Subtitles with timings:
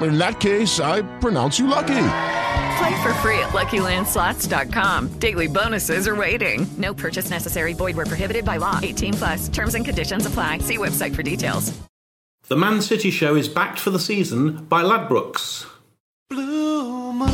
[0.00, 2.06] In that case, I pronounce you lucky.
[2.78, 5.18] Play for free at LuckyLandSlots.com.
[5.18, 6.66] Daily bonuses are waiting.
[6.76, 7.72] No purchase necessary.
[7.72, 8.80] Void where prohibited by law.
[8.82, 9.48] 18 plus.
[9.48, 10.58] Terms and conditions apply.
[10.58, 11.72] See website for details.
[12.48, 15.64] The Man City Show is backed for the season by Ladbrokes.
[16.28, 17.28] Blue moon,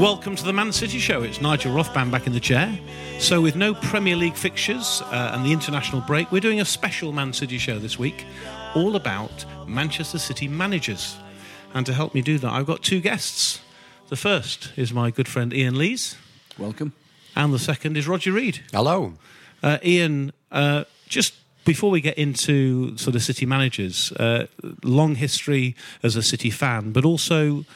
[0.00, 1.22] Welcome to the Man City Show.
[1.22, 2.74] It's Nigel Rothband back in the chair.
[3.18, 7.12] So, with no Premier League fixtures uh, and the international break, we're doing a special
[7.12, 8.24] Man City Show this week,
[8.74, 11.18] all about Manchester City managers.
[11.74, 13.60] And to help me do that, I've got two guests.
[14.08, 16.16] The first is my good friend Ian Lees,
[16.56, 16.94] Welcome.
[17.36, 18.60] and the second is Roger Reade.
[18.72, 19.12] Hello.
[19.62, 21.34] Uh, Ian, uh, just
[21.66, 24.46] before we get into sort of City managers, uh,
[24.82, 27.66] long history as a City fan, but also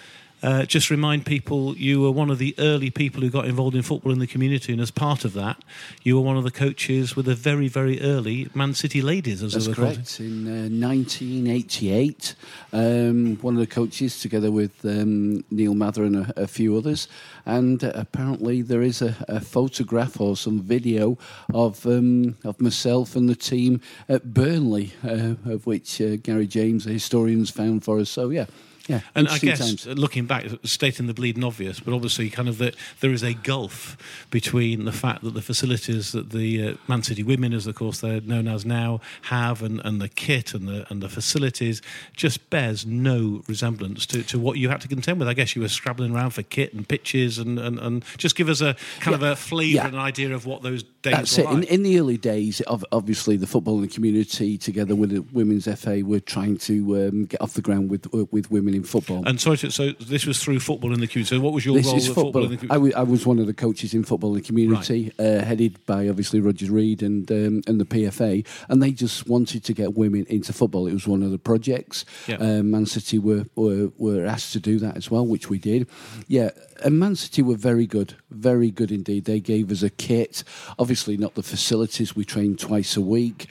[0.44, 3.80] uh, just remind people you were one of the early people who got involved in
[3.80, 5.56] football in the community, and as part of that,
[6.02, 9.52] you were one of the coaches with the very, very early Man City ladies, as
[9.52, 9.94] That's they were called.
[9.94, 10.20] correct.
[10.20, 12.34] In uh, 1988,
[12.74, 17.08] um, one of the coaches, together with um, Neil Mather and a, a few others,
[17.46, 21.16] and uh, apparently there is a, a photograph or some video
[21.54, 23.80] of um, of myself and the team
[24.10, 28.10] at Burnley, uh, of which uh, Gary James, the historian's found for us.
[28.10, 28.44] So yeah,
[28.88, 29.00] yeah.
[29.14, 29.86] And I guess times.
[29.86, 33.96] looking back, stating the bleeding obvious, but obviously, kind of that there is a gulf
[34.30, 38.00] between the fact that the facilities that the uh, Man City women, as of course
[38.00, 41.80] they're known as now, have, and, and the kit and the and the facilities,
[42.14, 45.28] just bears no resemblance to, to what you had to contend with.
[45.28, 48.48] I guess you were scrabbling around for kit and pitches, and, and, and just give
[48.48, 49.86] us a kind of a flavour Yeah.
[49.86, 51.50] and an idea of what those days That's were it.
[51.50, 51.68] In, like.
[51.70, 56.58] in the early days, obviously, the footballing community, together with the Women's FA, were trying
[56.58, 59.22] to um, get off the ground with uh, with women in football.
[59.26, 61.36] and sorry, to, so this was through football in the community.
[61.36, 62.24] So, what was your this role is football.
[62.24, 62.72] football in the community?
[62.72, 65.84] I, w- I was one of the coaches in football in the community, uh, headed
[65.86, 69.94] by obviously Roger Reade and um, and the PFA, and they just wanted to get
[69.94, 70.86] women into football.
[70.86, 72.04] It was one of the projects.
[72.26, 72.36] Yeah.
[72.36, 75.88] Um, Man City were, were were asked to do that as well, which we did.
[76.28, 76.50] Yeah,
[76.84, 79.24] and Man City were very good, very good indeed.
[79.24, 80.44] They gave us a kit.
[80.78, 82.16] Obviously, not the facilities.
[82.16, 83.48] We trained twice a week.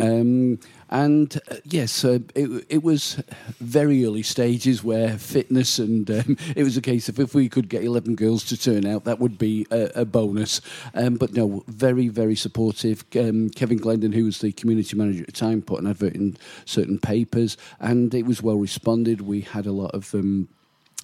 [0.00, 0.60] Um,
[0.90, 3.22] and uh, yes, uh, it, it was
[3.60, 7.68] very early stages where fitness and um, it was a case of if we could
[7.68, 10.60] get 11 girls to turn out, that would be a, a bonus.
[10.94, 13.04] Um, but no, very, very supportive.
[13.16, 16.36] Um, Kevin Glendon, who was the community manager at the time, put an advert in
[16.64, 19.20] certain papers and it was well responded.
[19.20, 20.14] We had a lot of.
[20.14, 20.48] Um,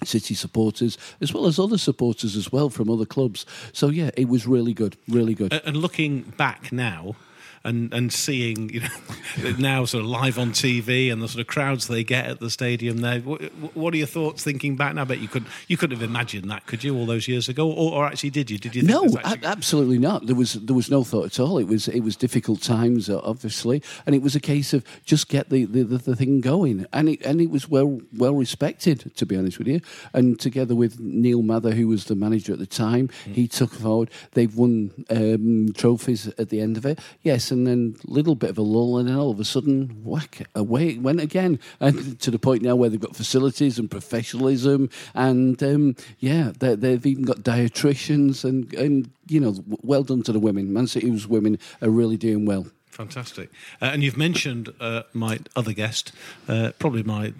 [0.03, 3.45] City supporters, as well as other supporters as well from other clubs.
[3.71, 5.53] So yeah, it was really good, really good.
[5.53, 7.15] And looking back now
[7.65, 11.47] and and seeing you know now sort of live on TV and the sort of
[11.47, 13.41] crowds they get at the stadium there what,
[13.75, 16.49] what are your thoughts thinking back now I bet you could you couldn't have imagined
[16.51, 19.13] that could you all those years ago or, or actually did you did you think
[19.13, 20.25] no, actually, absolutely not.
[20.27, 21.57] There was there was no thought at all.
[21.57, 25.27] It was it was difficult times, uh, obviously, and it was a case of just
[25.29, 29.11] get the, the, the, the thing going, and it and it was well well respected,
[29.15, 29.81] to be honest with you.
[30.13, 33.33] And together with Neil Mather, who was the manager at the time, Mm.
[33.33, 34.09] he took forward.
[34.33, 38.57] They've won um, trophies at the end of it, yes, and then little bit of
[38.57, 42.29] a lull, and then all of a sudden, whack away it went again, and to
[42.29, 47.23] the point now where they've got facilities and professionalism, and um, yeah, they, they've even
[47.23, 50.73] got dietitians, and and you know, well done to the women.
[50.73, 52.67] Man City's women are really doing well.
[52.89, 53.49] fantastic
[53.81, 56.11] uh, and you've mentioned uh, my other guest
[56.47, 57.33] uh, probably my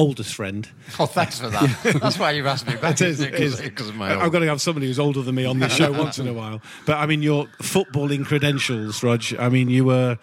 [0.00, 0.66] oldest friend.
[0.98, 1.98] Oh, thanks for that.
[2.00, 2.92] That's why you've asked me back.
[2.92, 3.60] It is, isn't it is.
[3.60, 5.92] Because of my I've got to have somebody who's older than me on this show
[5.92, 6.62] once in a while.
[6.86, 9.22] But I mean, your footballing credentials, Rog.
[9.38, 10.18] I mean, you were.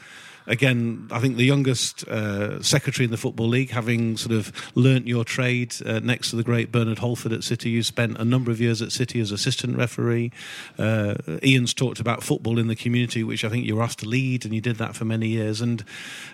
[0.48, 5.06] Again, I think the youngest uh, secretary in the Football League, having sort of learnt
[5.06, 7.70] your trade uh, next to the great Bernard Halford at City.
[7.70, 10.32] You spent a number of years at City as assistant referee.
[10.80, 14.08] Uh, Ian's talked about football in the community, which I think you were asked to
[14.08, 15.60] lead, and you did that for many years.
[15.60, 15.84] And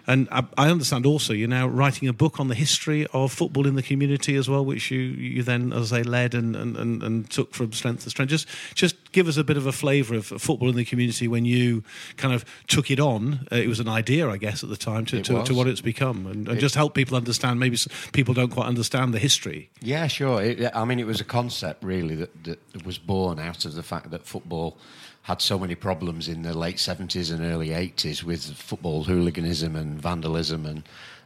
[0.06, 3.66] and I, I understand also you're now writing a book on the history of football
[3.66, 7.02] in the community as well, which you you then, as I led and, and, and,
[7.02, 8.30] and took from strength to strength.
[8.30, 11.46] Just just give us a bit of a flavour of football in the community when
[11.46, 11.84] you
[12.18, 13.48] kind of took it on.
[13.52, 15.82] Uh, it was an idea, I guess, at the time to, to, to what it's
[15.82, 17.60] become, and, and It- just help people understand.
[17.60, 17.78] Maybe
[18.12, 19.70] people don't quite understand the history.
[19.80, 20.42] Yeah, sure.
[20.44, 23.84] It, I mean, it was a concept really that, that was born out of the
[23.84, 24.78] fact that football
[25.24, 30.02] had so many problems in the late 70s and early 80s with football hooliganism and
[30.02, 30.84] vandalism and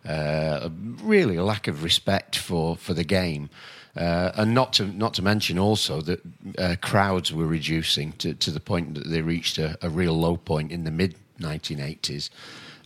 [0.08, 0.70] uh,
[1.04, 3.50] really a lack of respect for, for the game.
[3.96, 6.22] Uh, and not to not to mention also that
[6.60, 10.38] uh, crowds were reducing to, to the point that they reached a, a real low
[10.38, 12.30] point in the mid 1980s.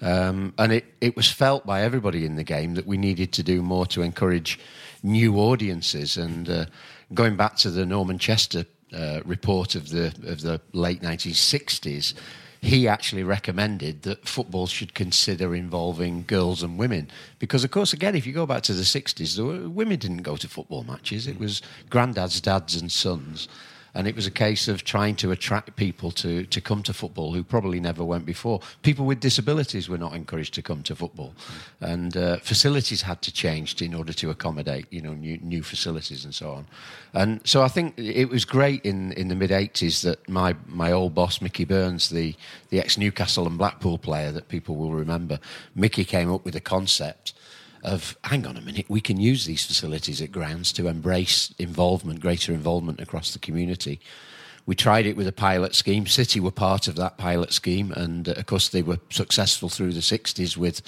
[0.01, 3.43] Um, and it, it was felt by everybody in the game that we needed to
[3.43, 4.57] do more to encourage
[5.03, 6.17] new audiences.
[6.17, 6.65] And uh,
[7.13, 12.13] going back to the Norman Chester uh, report of the of the late 1960s,
[12.61, 17.09] he actually recommended that football should consider involving girls and women
[17.39, 20.35] because, of course, again, if you go back to the 60s, the women didn't go
[20.37, 21.25] to football matches.
[21.25, 23.47] It was granddads, dads, and sons.
[23.93, 27.33] And it was a case of trying to attract people to, to come to football
[27.33, 28.61] who probably never went before.
[28.83, 31.33] People with disabilities were not encouraged to come to football,
[31.81, 36.23] and uh, facilities had to change in order to accommodate, you know, new, new facilities
[36.25, 36.67] and so on.
[37.13, 40.91] And so I think it was great in, in the mid '80s that my, my
[40.91, 42.35] old boss Mickey Burns, the
[42.69, 45.39] the ex Newcastle and Blackpool player that people will remember,
[45.75, 47.33] Mickey came up with a concept
[47.83, 52.19] of hang on a minute, we can use these facilities at grounds to embrace involvement,
[52.19, 53.99] greater involvement across the community.
[54.65, 56.05] We tried it with a pilot scheme.
[56.05, 59.93] City were part of that pilot scheme, and uh, of course, they were successful through
[59.93, 60.81] the 60s with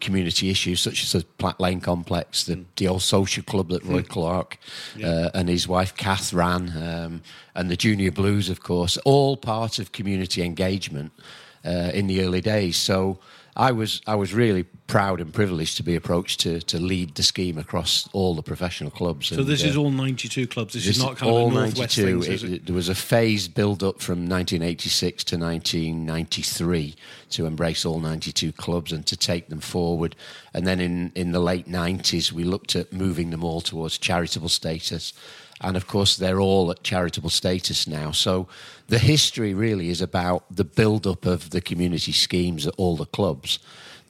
[0.00, 4.02] community issues such as the Platt Lane complex, the, the old social club that Roy
[4.02, 4.58] Clarke
[5.04, 7.22] uh, and his wife Kath ran, um,
[7.54, 11.12] and the Junior Blues, of course, all part of community engagement
[11.64, 12.76] uh, in the early days.
[12.76, 13.18] So
[13.56, 17.22] I was I was really proud and privileged to be approached to to lead the
[17.22, 19.28] scheme across all the professional clubs.
[19.28, 20.74] So And, this uh, is all 92 clubs.
[20.74, 22.02] This, is not kind all of a northwest 92.
[22.04, 22.22] thing.
[22.22, 22.54] so is It- it?
[22.54, 26.94] it- there was a phased build up from 1986 to 1993
[27.30, 30.16] to embrace all 92 clubs and to take them forward.
[30.54, 34.48] And then in, in the late 90s, we looked at moving them all towards charitable
[34.48, 35.12] status.
[35.60, 38.12] And of course, they're all at charitable status now.
[38.12, 38.48] So
[38.88, 43.06] the history really is about the build up of the community schemes at all the
[43.06, 43.58] clubs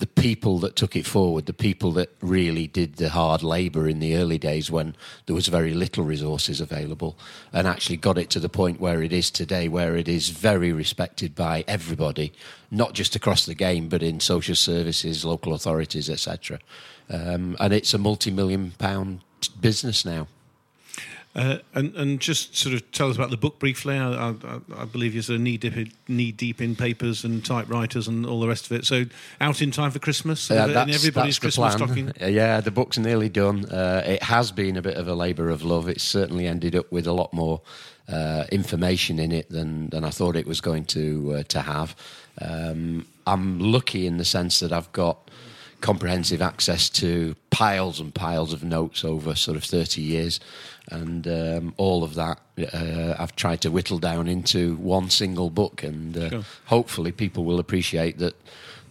[0.01, 4.01] the people that took it forward, the people that really did the hard labour in
[4.01, 7.19] the early days when there was very little resources available,
[7.53, 10.73] and actually got it to the point where it is today, where it is very
[10.73, 12.33] respected by everybody,
[12.71, 16.59] not just across the game, but in social services, local authorities, etc.
[17.11, 19.21] Um, and it's a multi-million pound
[19.61, 20.27] business now.
[21.33, 23.97] Uh, and and just sort of tell us about the book briefly.
[23.97, 24.35] I, I,
[24.77, 28.27] I believe you're sort of knee deep, in, knee deep in papers and typewriters and
[28.27, 28.85] all the rest of it.
[28.85, 29.05] So
[29.41, 32.11] out in time for Christmas, Yeah, that's, everybody's that's the Christmas plan.
[32.11, 32.13] stocking.
[32.35, 33.65] Yeah, the book's nearly done.
[33.67, 35.89] Uh, it has been a bit of a labour of love.
[35.89, 37.61] It's certainly ended up with a lot more
[38.09, 41.95] uh, information in it than, than I thought it was going to uh, to have.
[42.41, 45.31] Um, I'm lucky in the sense that I've got
[45.81, 50.41] comprehensive access to piles and piles of notes over sort of 30 years.
[50.91, 52.41] And um, all of that
[52.73, 55.83] uh, I've tried to whittle down into one single book.
[55.83, 56.45] And uh, Sure.
[56.67, 58.35] hopefully people will appreciate that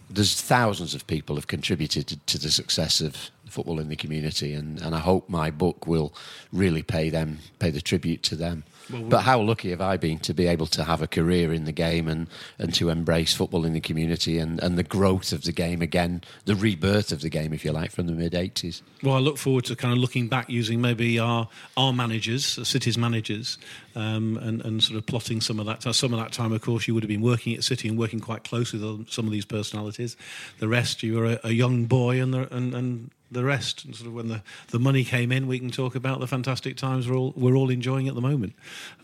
[0.08, 4.54] there's thousands of people have contributed to, to the success of football in the community,
[4.54, 6.12] and, and I hope my book will
[6.52, 8.64] really pay them, pay the tribute to them.
[8.92, 11.64] Well, but how lucky have I been to be able to have a career in
[11.64, 12.26] the game and,
[12.58, 16.22] and to embrace football in the community and, and the growth of the game again,
[16.44, 18.82] the rebirth of the game, if you like, from the mid 80s.
[19.02, 22.64] Well, I look forward to kind of looking back using maybe our our managers, uh,
[22.64, 23.58] city's managers,
[23.94, 25.82] um, and and sort of plotting some of that.
[25.94, 28.20] Some of that time, of course, you would have been working at City and working
[28.20, 30.16] quite closely with some of these personalities.
[30.58, 33.84] The rest, you were a, a young boy, and the, and and the rest.
[33.84, 36.76] And sort of when the, the money came in, we can talk about the fantastic
[36.76, 38.54] times we're all we're all enjoying at the moment,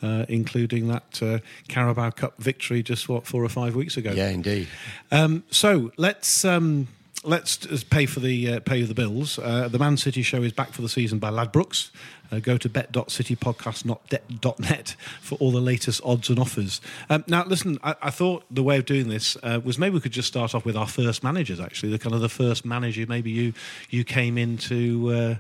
[0.02, 4.12] uh, including that uh, Carabao Cup victory just what four or five weeks ago.
[4.12, 4.68] Yeah, indeed.
[5.10, 6.88] Um, so let's um,
[7.24, 9.38] let's pay for the uh, pay the bills.
[9.38, 11.90] Uh, the Man City show is back for the season by Ladbrokes.
[12.32, 16.80] Uh, go to bet.citypodcast.net for all the latest odds and offers.
[17.10, 20.00] Um, now, listen, I, I thought the way of doing this uh, was maybe we
[20.00, 21.60] could just start off with our first managers.
[21.60, 23.52] Actually, the kind of the first manager maybe you
[23.90, 25.10] you came into.
[25.12, 25.34] Uh,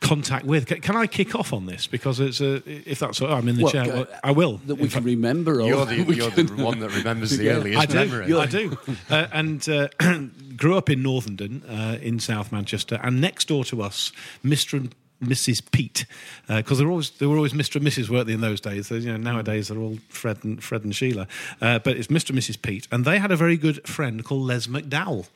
[0.00, 3.26] contact with can, can I kick off on this because it's a, if that's all
[3.30, 5.06] right, I'm in the What, chair uh, well, I will That we In can fact-
[5.06, 5.60] remember.
[5.60, 7.54] Or You're the, you're can- the one that remembers the Yeah.
[7.54, 7.94] earliest I do.
[7.94, 8.32] memory.
[8.32, 8.78] I do.
[9.10, 9.88] Uh, and uh,
[10.56, 14.12] grew up in Northenden, uh, in South Manchester, and next door to us,
[14.44, 14.74] Mr.
[14.74, 15.62] and Mrs.
[15.72, 16.06] Pete,
[16.48, 17.76] because they were always they were always Mr.
[17.76, 18.08] and Mrs.
[18.08, 18.88] weren't they in those days?
[18.88, 21.26] They- You know, nowadays they're all Fred and Fred and Sheila,
[21.60, 22.30] uh, but it's Mr.
[22.30, 22.60] and Mrs.
[22.62, 25.26] Pete, and they had a very good friend called Les McDowell.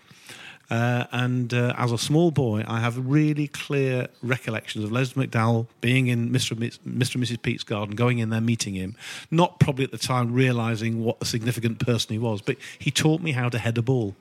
[0.71, 5.67] Uh, and uh, as a small boy, I have really clear recollections of Les McDowell
[5.81, 6.53] being in Mr.
[6.53, 7.15] and Mr.
[7.17, 7.43] and Mrs.
[7.43, 8.97] Pete's garden, going in there, meeting him.
[9.31, 13.21] Not probably at the time realizing what a significant person he was, but he taught
[13.21, 14.15] me how to head a ball.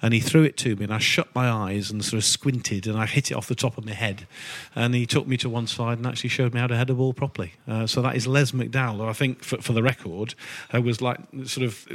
[0.00, 2.86] And he threw it to me, and I shut my eyes and sort of squinted,
[2.86, 4.26] and I hit it off the top of my head.
[4.74, 6.94] And he took me to one side and actually showed me how to head a
[6.94, 7.52] ball properly.
[7.68, 10.34] Uh, so that is Les McDowell, who I think, for, for the record,
[10.74, 11.86] uh, was like sort of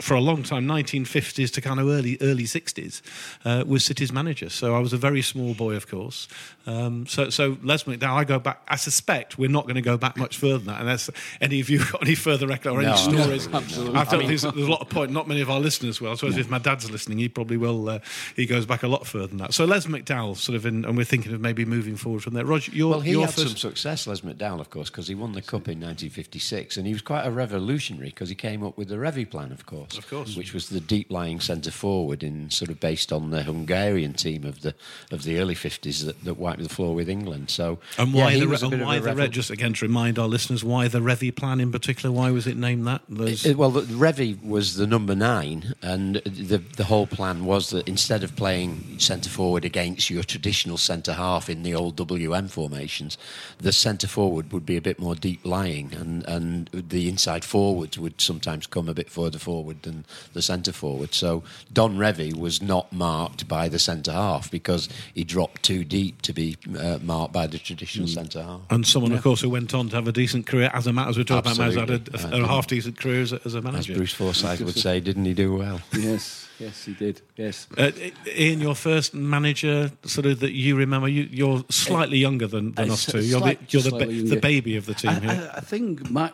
[0.00, 3.02] for a long time, 1950s to kind of early early 60s,
[3.44, 4.48] uh, was City's manager.
[4.48, 6.26] So I was a very small boy, of course.
[6.66, 8.62] Um, so so Les McDowell, I go back.
[8.68, 10.80] I suspect we're not going to go back much further than that.
[10.80, 11.10] Unless
[11.40, 13.48] any of you got any further recollection or any No, stories.
[13.52, 13.94] absolutely.
[13.96, 15.10] I don't think there's, there's a lot of point.
[15.10, 16.12] Not many of our listeners will.
[16.12, 17.88] I suppose if my dad's listening, he probably will.
[17.88, 17.98] Uh,
[18.36, 19.52] he goes back a lot further than that.
[19.54, 22.44] So Les McDowell, sort of, in, and we're thinking of maybe moving forward from there.
[22.46, 23.48] Roger, your Well, he your had first.
[23.48, 26.92] some success, Les McDowell, of course, because he won the cup in 1956, and he
[26.94, 30.08] was quite a revolutionary because he came up with the Revie plan, of course, Of
[30.08, 30.36] course.
[30.36, 34.62] which was the deep-lying centre forward, in sort of based on the Hungarian team of
[34.62, 34.74] the
[35.10, 37.50] of the early 50s that, that wiped the floor with England.
[37.50, 40.64] So, and why he the and why the Re- just again to remind our listeners
[40.64, 42.12] why the Revie plan in particular?
[42.12, 43.02] Why was it named that?
[43.10, 47.86] It- well, the Revie was the number nine, and the the whole plan was that
[47.88, 53.16] instead of playing centre forward against your traditional centre half in the old WM formations,
[53.58, 57.98] the centre forward would be a bit more deep lying, and, and the inside forwards
[57.98, 60.04] would sometimes come a bit further forward than
[60.34, 61.14] the centre forward.
[61.14, 61.42] So
[61.72, 66.32] Don Revie was not marked by the centre half because he dropped too deep to
[66.34, 68.60] be uh, marked by the traditional centre half.
[68.68, 71.08] and someone, of course, who went on to have a decent career as a man,
[71.08, 73.54] as we're talking about, has had a, a, a half decent career as a, as
[73.54, 73.86] a As.
[73.86, 75.80] Bruce Forsyth would say, didn't he do well?
[75.94, 77.22] Yes, yes, he did.
[77.36, 77.66] Yes.
[77.78, 77.90] Uh,
[78.36, 82.90] Ian, your first manager, sort of that you remember, you, you're slightly younger than, than
[82.90, 83.20] Uh, us two.
[83.20, 85.50] You're, slight- the, you're the, ba- the baby of the team I, here.
[85.54, 86.30] I, I think my,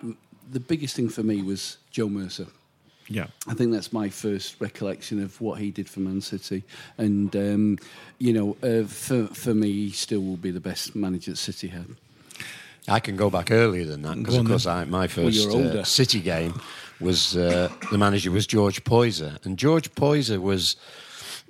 [0.50, 2.46] the biggest thing for me was Joe Mercer.
[3.10, 3.26] Yeah.
[3.48, 6.62] I think that's my first recollection of what he did for Man City,
[6.96, 7.78] and um,
[8.18, 11.68] you know, uh, for for me, he still will be the best manager that City
[11.68, 11.86] had.
[12.88, 15.84] I can go back earlier than that because, of course, I, my first you're uh,
[15.84, 16.60] City game
[17.00, 20.76] was uh, the manager was George Poyser, and George Poyser was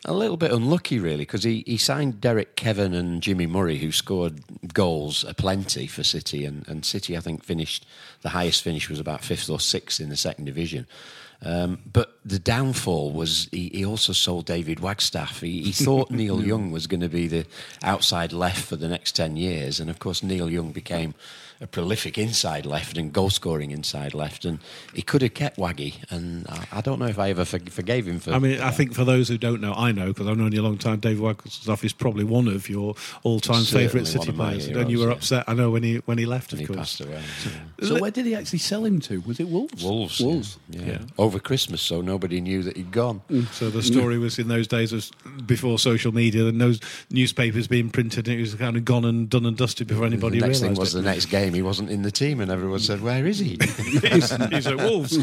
[0.05, 3.93] a little bit unlucky, really, because he, he signed Derek Kevan and Jimmy Murray, who
[3.93, 4.40] scored
[4.73, 7.87] goals aplenty for City, and, and City, I think, finished
[8.23, 10.87] the highest finish was about fifth or sixth in the second division.
[11.43, 15.41] Um, but the downfall was he, he also sold David Wagstaff.
[15.41, 17.47] He, he thought Neil Young was going to be the
[17.83, 19.81] outside left for the next 10 years.
[19.81, 21.15] And of course, Neil Young became
[21.61, 24.45] a prolific inside left and goal scoring inside left.
[24.45, 24.61] And
[24.95, 25.97] he could have kept Waggy.
[26.11, 28.71] And I, I don't know if I ever for, forgave him for I mean, I
[28.71, 31.00] think for those who don't know, I know because I've known you a long time.
[31.00, 34.67] David Wagstaff is probably one of your all-time favourite City of my players.
[34.67, 35.12] and heroes, you were yeah.
[35.12, 36.52] upset, I know, when he when he left.
[36.52, 37.23] when Of he course, passed away.
[37.83, 39.21] So where did he actually sell him to?
[39.21, 39.85] Was it Wolves?
[39.85, 40.21] Wolves.
[40.21, 40.59] Wolves.
[40.71, 40.83] Yeah.
[40.83, 40.99] Yeah.
[41.19, 43.21] Over Christmas, so nobody knew that he'd gone.
[43.31, 43.47] Mm.
[43.52, 45.11] So the story was in those days was
[45.45, 49.29] before social media, and those newspapers being printed, and it was kind of gone and
[49.29, 50.99] done and dusted before anybody the next thing realised was it.
[50.99, 51.50] the next game.
[51.54, 55.19] He wasn't in the team, and everyone said, "Where is he?" he's, he's at Wolves.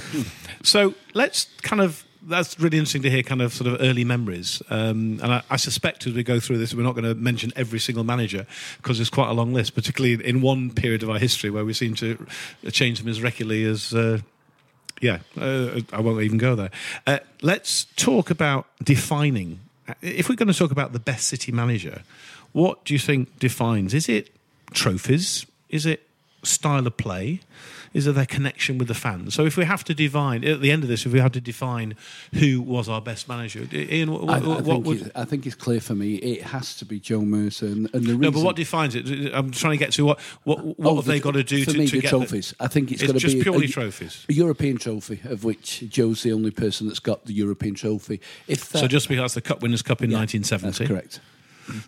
[0.63, 2.03] So let's kind of.
[2.23, 4.61] That's really interesting to hear, kind of sort of early memories.
[4.69, 7.53] Um, and I, I suspect as we go through this, we're not going to mention
[7.55, 8.45] every single manager
[8.77, 11.71] because there's quite a long list, particularly in one period of our history where we
[11.71, 12.27] seem to
[12.71, 13.93] change them as regularly as.
[13.93, 14.19] Uh,
[15.01, 16.71] yeah, uh, I won't even go there.
[17.05, 19.59] Uh, let's talk about defining.
[20.01, 22.01] If we're going to talk about the best City manager,
[22.51, 23.93] what do you think defines?
[23.93, 24.31] Is it
[24.71, 25.45] trophies?
[25.69, 26.06] Is it
[26.43, 27.41] style of play?
[27.93, 29.33] Is it their connection with the fans?
[29.33, 31.41] So, if we have to define at the end of this, if we have to
[31.41, 31.95] define
[32.35, 35.11] who was our best manager, Ian, what, I, I what think would?
[35.15, 36.15] I think it's clear for me.
[36.15, 38.19] It has to be Joe Mercer, and, and the reason.
[38.19, 39.33] no, but what defines it?
[39.33, 41.63] I'm trying to get to what what, what Oh, have the- they got to do
[41.63, 42.53] for to, me, to the get trophies?
[42.59, 44.25] I think it's It's to just be purely a, trophies.
[44.29, 48.19] A European trophy, of which Joe's the only person that's got the European trophy.
[48.47, 51.19] If that, So just because the Cup Winners' Cup in Yeah, 1970, that's correct.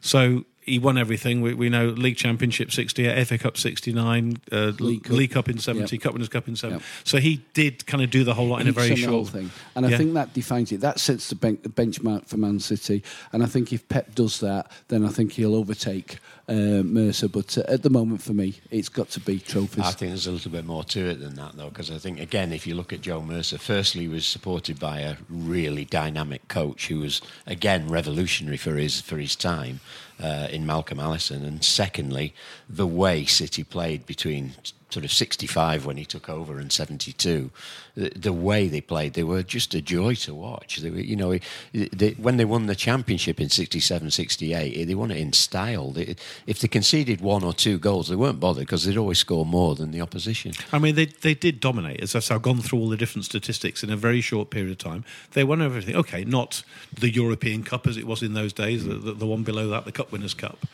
[0.01, 1.41] So he won everything.
[1.41, 5.45] We, we know League Championship 68, FA Cup 69, uh, League, League Cup.
[5.45, 5.49] Cup.
[5.49, 6.01] in 70, Yep.
[6.03, 6.75] Cup Winners' Cup in 70.
[6.79, 6.83] Yep.
[7.03, 9.25] So he did kind of do the whole lot in a very done the whole
[9.25, 9.97] short thing, and I Yeah.
[9.97, 10.81] think that defines it.
[10.81, 14.39] That sets the, ben- the benchmark for Man City, and I think if Pep does
[14.39, 17.27] that, then I think he'll overtake uh, Mercer.
[17.27, 19.85] But uh, at the moment, for me, it's got to be trophies.
[19.85, 22.19] I think there's a little bit more to it than that, though, because I think,
[22.19, 26.47] again, if you look at Joe Mercer, firstly, he was supported by a really dynamic
[26.47, 29.79] coach who was, again, revolutionary for his for his time
[30.21, 32.33] uh, in Malcolm Allison, and secondly,
[32.67, 34.53] the way City played between
[34.89, 37.51] sort of 65 when he took over and 72
[37.95, 41.15] the, the way they played they were just a joy to watch they were, you
[41.15, 41.37] know
[41.73, 45.91] they, when they won the championship in 67 68 eh, they won it in style
[45.91, 46.15] they,
[46.47, 49.75] if they conceded one or two goals they weren't bothered because they'd always score more
[49.75, 52.01] than the opposition I mean, they they did dominate.
[52.01, 55.03] As I've gone through all the different statistics in a very short period of time.
[55.31, 55.95] They won everything.
[55.95, 59.43] Okay, not the European Cup as it was in those days, the, the, the one
[59.43, 60.65] below that, the Cup Winners' Cup.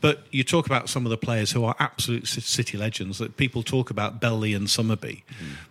[0.00, 3.62] But you talk about some of the players who are absolute city legends that people
[3.62, 5.22] talk about Belly and Summerbee,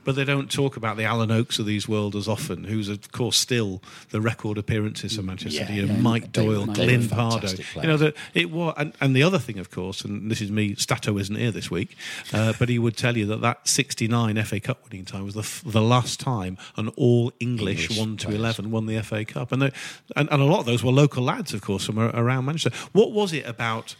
[0.04, 3.12] but they don't talk about the Alan Oakes of these world as often, who's of
[3.12, 3.82] course still
[4.12, 5.82] the record appearances for Manchester Yeah, City.
[5.82, 6.02] Know, yeah.
[6.02, 7.76] Mike Doyle, Glyn Pardoe.
[7.82, 10.52] You know, the, it was, and, and the other thing, of course, and this is
[10.52, 10.76] me.
[10.76, 11.98] Stato isn't here this week,
[12.32, 15.40] uh, but he would tell you that that '69 FA Cup winning time was the
[15.40, 19.52] f- the last time an all English, English one to eleven won the FA Cup,
[19.52, 19.72] and, they,
[20.16, 22.78] and and a lot of those were local lads, of course, from around Manchester.
[22.92, 23.96] What was it about?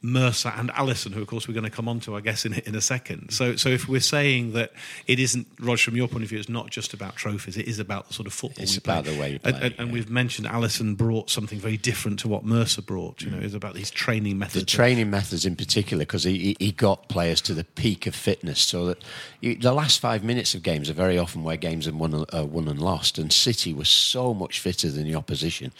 [0.00, 2.52] Mercer and Allison, who of course we're going to come on to, I guess, in
[2.54, 3.30] in a second.
[3.30, 4.70] So, so if we're saying that
[5.08, 7.80] it isn't, Roger, from your point of view, it's not just about trophies; it is
[7.80, 8.62] about the sort of football.
[8.62, 9.14] It's about play.
[9.14, 12.28] the way you And- play, and, and we've mentioned Allison brought something very different to
[12.28, 13.22] what Mercer brought.
[13.22, 14.64] You know, it's about his training methods.
[14.64, 18.14] the training methods in particular because he, he he got players to the peak of
[18.14, 19.02] fitness so that
[19.40, 22.44] you, the last five minutes of games are very often where games are won, uh,
[22.44, 25.72] won and lost and City was so much fitter than the opposition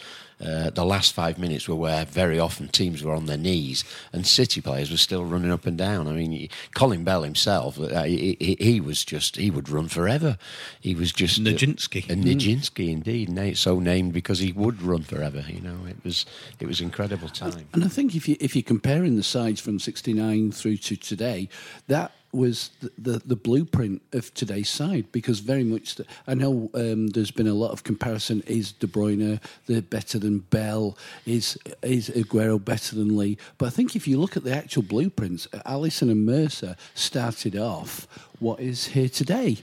[0.43, 4.25] uh, the last five minutes were where very often teams were on their knees and
[4.25, 6.07] City players were still running up and down.
[6.07, 10.37] I mean Colin Bell himself uh, he, he, he was just he would run forever.
[10.79, 12.09] He was just Nijinsky.
[12.09, 15.77] a Nijinsky indeed so named because he would run forever you know.
[15.87, 16.25] It was
[16.59, 17.67] it was incredible time.
[17.73, 21.49] And I think if you if you're comparing the sides from '69 through to today,
[21.87, 26.69] that was the, the, the blueprint of today's side because very much the, I know
[26.73, 28.43] um, there's been a lot of comparison.
[28.45, 30.97] Is De Bruyne the better than Bell?
[31.25, 33.37] Is is Aguero better than Lee?
[33.57, 38.07] But I think if you look at the actual blueprints, Allison and Mercer started off
[38.39, 39.57] what is here today.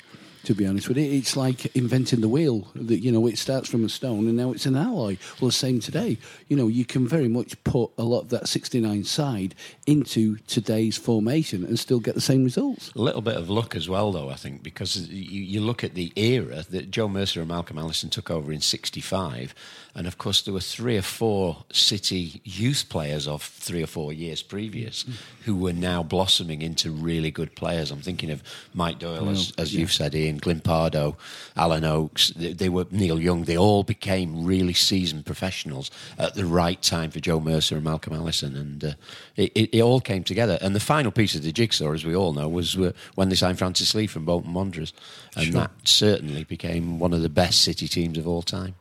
[0.46, 2.68] To be honest with you, it's like inventing the wheel.
[2.76, 5.16] That you know, it starts from a stone and now it's an alloy.
[5.40, 6.18] Well, the same today.
[6.46, 9.56] You know, you can very much put a lot of that '69 side
[9.88, 12.92] into today's formation and still get the same results.
[12.94, 15.94] A little bit of luck as well, though, I think, because you, you look at
[15.94, 19.52] the era that Joe Mercer and Malcolm Allison took over in 65,
[19.96, 24.12] and of course, there were three or four City youth players of three or four
[24.12, 25.14] years previous mm.
[25.44, 27.90] who were now blossoming into really good players.
[27.90, 28.42] I'm thinking of
[28.74, 31.16] Mike Doyle, as, as you've said, Ian, Glyn Pardoe,
[31.56, 36.44] Alan Oakes, they, they were Neil Young, they all became really seasoned professionals at the
[36.44, 38.92] right time for Joe Mercer and Malcolm Allison, and uh,
[39.36, 40.58] it, it, it all came together.
[40.60, 43.36] And the final piece of the jigsaw, as we all know, was uh, when they
[43.36, 44.92] signed Francis Lee from Bolton Wanderers,
[45.34, 45.52] and Sure.
[45.54, 48.74] that certainly became one of the best City teams of all time.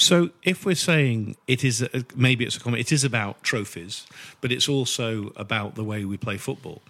[0.00, 4.06] So, if we're saying it is a, maybe it's a comment, it is about trophies,
[4.40, 6.82] but it's also about the way we play football.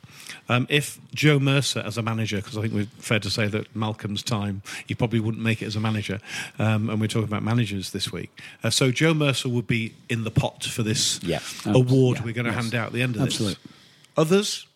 [0.50, 3.74] Um, if Joe Mercer as a manager, because I think we're fair to say that
[3.74, 6.20] Malcolm's time, he probably wouldn't make it as a manager,
[6.58, 8.30] um, and we're talking about managers this week.
[8.62, 11.40] Uh, so Joe Mercer would be in the pot for this Yeah.
[11.64, 12.62] award Yeah, we're going to yes.
[12.62, 13.34] hand out at the end of this.
[13.34, 13.62] Absolutely.
[13.64, 13.72] this.
[14.18, 14.66] Others,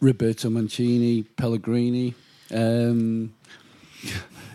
[0.00, 2.14] Roberto Mancini, Pellegrini.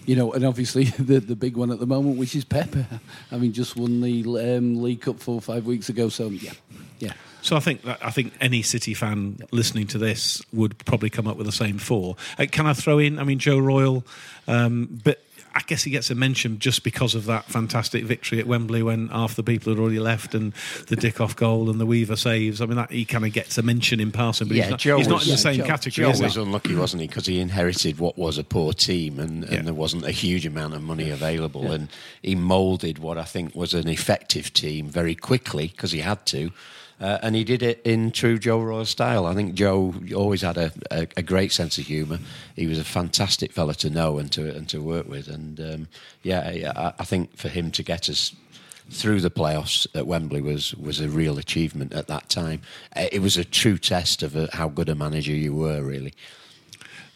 [0.10, 2.88] You know, and obviously the the big one at the moment, which is Pepper.
[3.32, 6.10] Mean, just won the um, League Cup four or five weeks ago.
[6.10, 6.54] So yeah,
[6.98, 7.13] yeah.
[7.43, 11.38] So I think I think any City fan listening to this would probably come up
[11.38, 12.15] with the same four.
[12.39, 13.19] Uh, can I throw in?
[13.19, 14.04] I mean, Joe Royle,
[14.48, 15.24] um, but
[15.60, 19.10] I guess he gets a mention just because of that fantastic victory at Wembley when
[19.10, 20.54] half the people had already left and
[20.88, 22.62] the Dickov goal and the Weaver saves.
[22.62, 25.08] I mean, that, he kind of gets a mention in passing, but he's, not, he's
[25.10, 26.13] not in the same Joe- category.
[26.13, 27.08] Joe was unlucky, wasn't he?
[27.10, 29.62] Because he inherited what was a poor team, and, and Yeah.
[29.63, 31.69] there wasn't a huge amount of money available.
[31.74, 31.89] And
[32.22, 36.52] he moulded what I think was an effective team very quickly because he had to.
[37.00, 39.26] Uh, and he did it in true Joe Royle style.
[39.26, 42.20] I think Joe always had a, a, a great sense of humour.
[42.56, 45.28] He was a fantastic fella to know and to and to work with.
[45.30, 45.88] And um,
[46.24, 48.36] yeah, yeah, I, I think for him to get us
[48.92, 52.62] through the playoffs at Wembley was was a real achievement at that time.
[52.96, 56.14] Uh, It was a true test of uh how good a manager you were, really.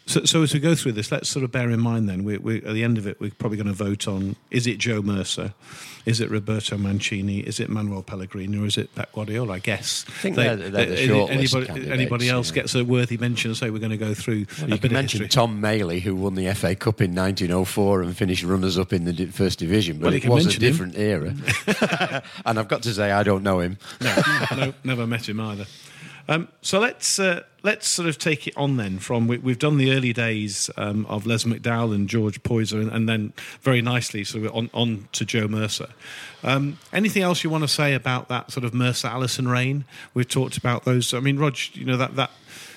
[0.06, 2.36] So, so as we go through this, let's sort of bear in mind then, we,
[2.36, 5.00] we, at the end of it, we're probably going to vote on is it Joe
[5.00, 5.54] Mercer,
[6.04, 9.54] is it Roberto Mancini, is it Manuel Pellegrini, or is it Pep Guardiola?
[9.54, 10.04] I guess.
[10.06, 12.54] I think they're- they're the shortlist anybody, anybody else yeah.
[12.56, 15.26] gets a worthy mention, so we're going to go through Well, you can mention.
[15.28, 19.58] Tom Maley, who won the FA Cup in 1904 and finished runners-up in the first
[19.58, 20.70] division, but Well, it was a mention him.
[20.70, 22.22] different era.
[22.44, 23.78] and I've got to say, I don't know him.
[24.02, 24.22] no,
[24.54, 25.64] no, never met him either.
[26.28, 28.98] Um, so let's uh, let's sort of take it on then.
[28.98, 32.90] From we, we've done the early days um, of Les McDowell and George Poyser, and,
[32.90, 35.88] and then very nicely sort of on, on to Joe Mercer.
[36.42, 39.84] Um, anything else you want to say about that sort of Mercer Allison reign?
[40.14, 41.12] We've talked about those.
[41.12, 42.30] I mean, Rog, you know that that.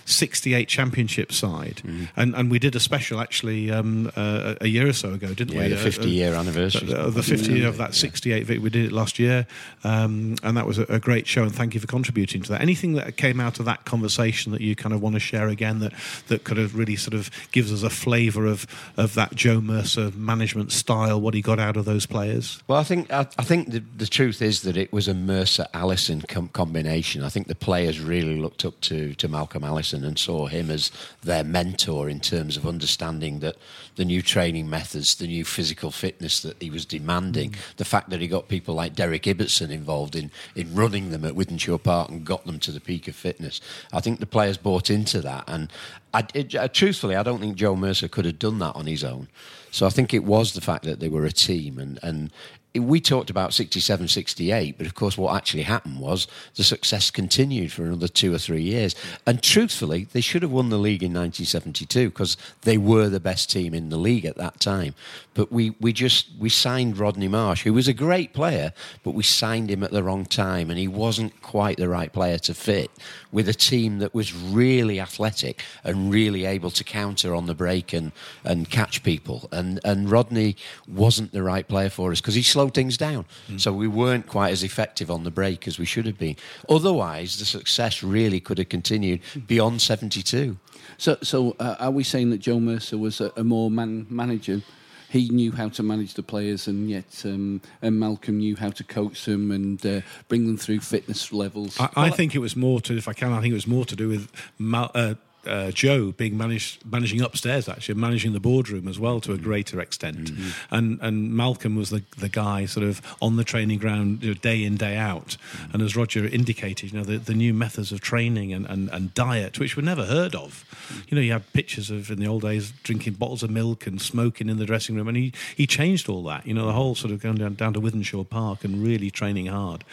[0.10, 2.06] 68 championship side, Mm-hmm.
[2.16, 5.54] and and we did a special actually um, uh, a year or so ago, didn't
[5.56, 5.70] Yeah, we?
[5.70, 6.94] the Uh, 50 year uh, anniversary.
[6.94, 9.46] uh, the 50 year of that 68 vic- we did it last year
[9.84, 12.62] um, and that was a, a great show and thank you for contributing to that
[12.62, 15.80] anything that came out of that conversation that you kind of want to share again
[15.80, 15.94] that
[16.28, 18.66] that could have really sort of gives us a flavour of
[18.98, 22.84] of that Joe Mercer management style what he got out of those players Well, I
[22.84, 26.50] think I, I think the, the truth is that it was a Mercer Allison com-
[26.50, 27.24] combination.
[27.24, 30.92] I think the players really looked up to to Malcolm Allison and saw him as
[31.22, 33.56] their mentor in terms of understanding that
[33.96, 38.22] the new training methods, the new physical fitness that he was demanding, the fact that
[38.22, 42.26] he got people like Derek Ibbotson involved in in running them at Wythenshawe Park and
[42.26, 43.62] got them to the peak of fitness.
[43.92, 45.72] I think the players bought into that, and
[46.14, 49.04] I, it, uh, truthfully, I don't think Joe Mercer could have done that on his
[49.04, 49.28] own.
[49.72, 52.32] So I think it was the fact that they were a team and, and
[52.80, 57.72] we talked about 67, 68, but of course, what actually happened was the success continued
[57.72, 58.96] for another two or three years.
[59.26, 63.50] And truthfully, they should have won the league in 1972 because they were the best
[63.50, 64.96] team in the league at that time.
[65.38, 68.74] But we, we just we signed Rodney Marsh, who was a great player,
[69.04, 72.40] but we signed him at the wrong time, and he wasn't quite the right player
[72.40, 72.90] to fit
[73.32, 77.94] with a team that was really athletic and really able to counter on the break
[77.94, 79.48] and, and catch people.
[79.52, 80.56] And and Rodney
[80.88, 83.26] wasn't the right player for us because he slowed things down.
[83.58, 86.36] So we weren't quite as effective on the break as we should have been.
[86.68, 90.58] Otherwise, the success really could have continued beyond 72.
[90.98, 94.64] So, so uh, are we saying that Joe Mercer was a, a more man manager?
[95.10, 98.84] He knew how to manage the players, and yet um, and Malcolm knew how to
[98.84, 101.80] coach them and uh, bring them through fitness levels.
[101.80, 103.86] I, I think it was more to, if I can, I think it was more
[103.86, 105.16] to do with Mal, uh,
[105.48, 109.80] uh, Joe being managed, managing upstairs, actually, managing the boardroom as well to a greater
[109.80, 110.32] extent.
[110.72, 114.34] And and Malcolm was the, the guy sort of on the training ground you know,
[114.34, 115.38] day in, day out.
[115.74, 119.14] And as Roger indicated, you know, the, the new methods of training and, and, and
[119.14, 120.66] diet, which were never heard of.
[121.08, 124.02] You know, you had pictures of, in the old days, drinking bottles of milk and
[124.02, 125.08] smoking in the dressing room.
[125.08, 127.74] And he, he changed all that, you know, the whole sort of going down, down
[127.74, 129.84] to Wythenshawe Park and really training hard.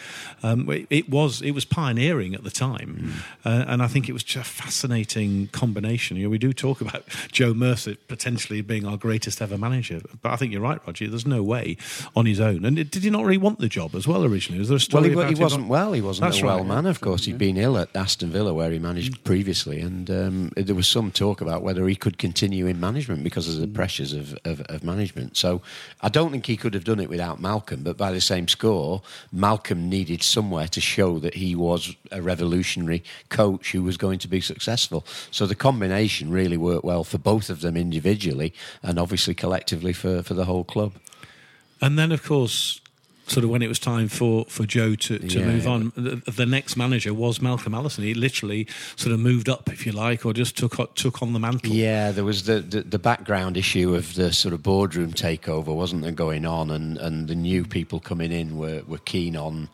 [0.42, 3.12] Um, it, it was it was pioneering at the time.
[3.44, 4.88] Uh, and I think it was just a
[5.48, 6.16] combination.
[6.16, 10.32] You know, we do talk about Joe Mercer potentially being our greatest ever manager, but
[10.32, 11.08] I think you're right, Roger.
[11.08, 11.76] There's no way
[12.16, 12.64] on his own.
[12.64, 14.58] And did he not really want the job as well originally?
[14.58, 15.92] Was there a Well, story he, wa- about he wasn't well.
[15.92, 16.86] He wasn't That's a well right, man.
[16.86, 20.74] Of course, he'd been ill at Aston Villa, where he managed previously, and um, there
[20.74, 24.36] was some talk about whether he could continue in management because of the pressures of,
[24.44, 25.36] of, of management.
[25.36, 25.62] So,
[26.00, 27.82] I don't think he could have done it without Malcolm.
[27.82, 29.02] But by the same score,
[29.32, 34.28] Malcolm needed somewhere to show that he was a revolutionary coach who was going to
[34.28, 35.04] be successful.
[35.34, 40.22] So the combination really worked well for both of them individually, and obviously collectively for,
[40.22, 40.92] for the whole club.
[41.80, 42.80] And then, of course,
[43.26, 45.46] sort of when it was time for, for Joe to, to Yeah.
[45.46, 48.04] move on, the, the next manager was Malcolm Allison.
[48.04, 51.40] He literally sort of moved up, if you like, or just took took on the
[51.40, 51.72] mantle.
[51.72, 56.02] Yeah, there was the, the, the background issue of the sort of boardroom takeover, wasn't
[56.02, 59.68] there, going on, and, and the new people coming in were, were keen on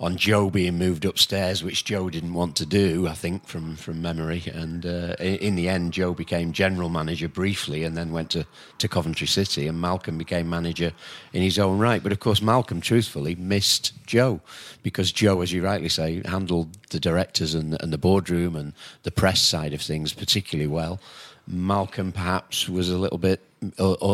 [0.00, 4.00] on Joe being moved upstairs, which Joe didn't want to do, I think, from, from
[4.00, 4.44] memory.
[4.52, 8.46] And uh, in, the end, Joe became general manager briefly and then went to,
[8.78, 10.92] to Coventry City, and Malcolm became manager
[11.32, 12.02] in his own right.
[12.02, 14.40] But of course, Malcolm, truthfully, missed Joe
[14.84, 19.10] because Joe, as you rightly say, handled the directors and, and the boardroom and the
[19.10, 21.00] press side of things particularly well.
[21.48, 23.40] Malcolm perhaps was a little bit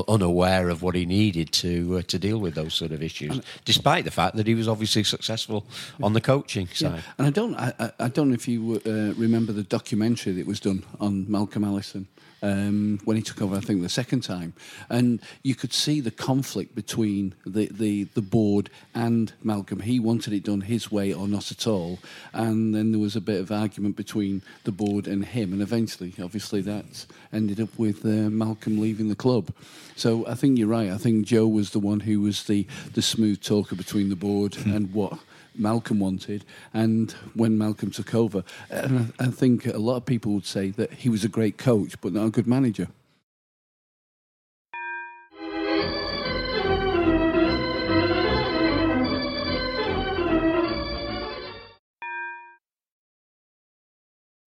[0.09, 4.05] unaware of what he needed to uh, to deal with those sort of issues, despite
[4.05, 5.65] the fact that he was obviously successful
[6.03, 6.91] on the coaching Yeah.
[6.91, 7.03] side.
[7.19, 10.47] And I don't, I, I- I don't know if you uh, remember the documentary that
[10.47, 12.07] was done on Malcolm Allison
[12.45, 13.57] um, when he took over.
[13.57, 14.53] I think the second time,
[14.89, 19.81] and you could see the conflict between the, the, the board and Malcolm.
[19.81, 21.99] He wanted it done his way or not at all,
[22.33, 26.15] and then there was a bit of argument between the board and him, and eventually,
[26.23, 29.25] obviously, that ended up with uh, Malcolm leaving the club.
[29.25, 29.55] club.
[29.97, 30.91] So I think you're right.
[30.91, 34.57] I think Joe was the one who was the, the smooth talker between the board
[34.67, 35.19] and what
[35.55, 36.45] Malcolm wanted.
[36.73, 40.71] And when Malcolm took over, and I, I think a lot of people would say
[40.71, 42.89] that he was a great coach, but not a good manager.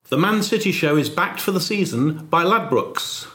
[0.09, 3.27] The Man City show is backed for the season by Ladbrokes.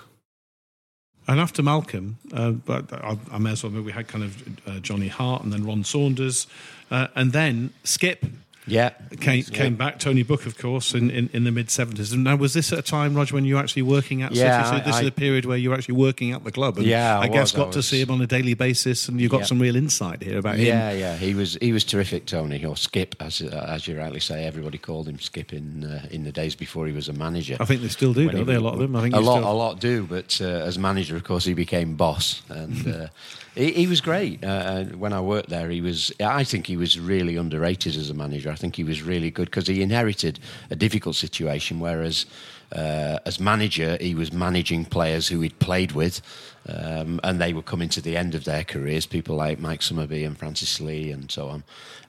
[1.28, 3.82] And after Malcolm, uh, but I, I may as well.
[3.82, 6.46] We had kind of uh, Johnny Hart and then Ron Saunders,
[6.92, 8.24] uh, and then Skip
[8.66, 8.90] Yeah.
[9.20, 9.56] came, Yeah.
[9.58, 9.98] came back.
[9.98, 12.12] Tony Book, of course, in, in, in the mid seventies.
[12.12, 14.62] And now, was this at a time, Roger, when you were actually working at Yeah,
[14.62, 14.78] City?
[14.78, 16.78] So this I- is a period where you were actually working at the club.
[16.78, 19.08] And Yeah, I I, guess was, I got to see him on a daily basis,
[19.08, 19.46] and you got Yeah.
[19.46, 20.66] some real insight here about him.
[20.66, 24.20] Yeah, yeah, he was he was terrific, Tony, or Skip, as uh, as you rightly
[24.20, 24.44] say.
[24.46, 27.56] Everybody called him Skip in uh, in the days before he was a manager.
[27.58, 28.54] I think they still do, When don't he- they?
[28.54, 28.94] A lot of them.
[28.94, 30.04] I think a lot, still- a lot do.
[30.06, 33.06] But uh, as manager, of course, he became boss, and uh,
[33.56, 34.44] he, he was great.
[34.44, 36.12] Uh, uh, when I worked there, he was.
[36.20, 38.51] I think he was really underrated as a manager.
[38.52, 40.38] I think he was really good because he inherited
[40.70, 42.26] a difficult situation, whereas.
[42.74, 46.22] Uh, as manager, he was managing players who he'd played with,
[46.66, 49.04] um, and they were coming to the end of their careers.
[49.04, 51.64] People like Mike Summerbee and Francis Lee, and so on.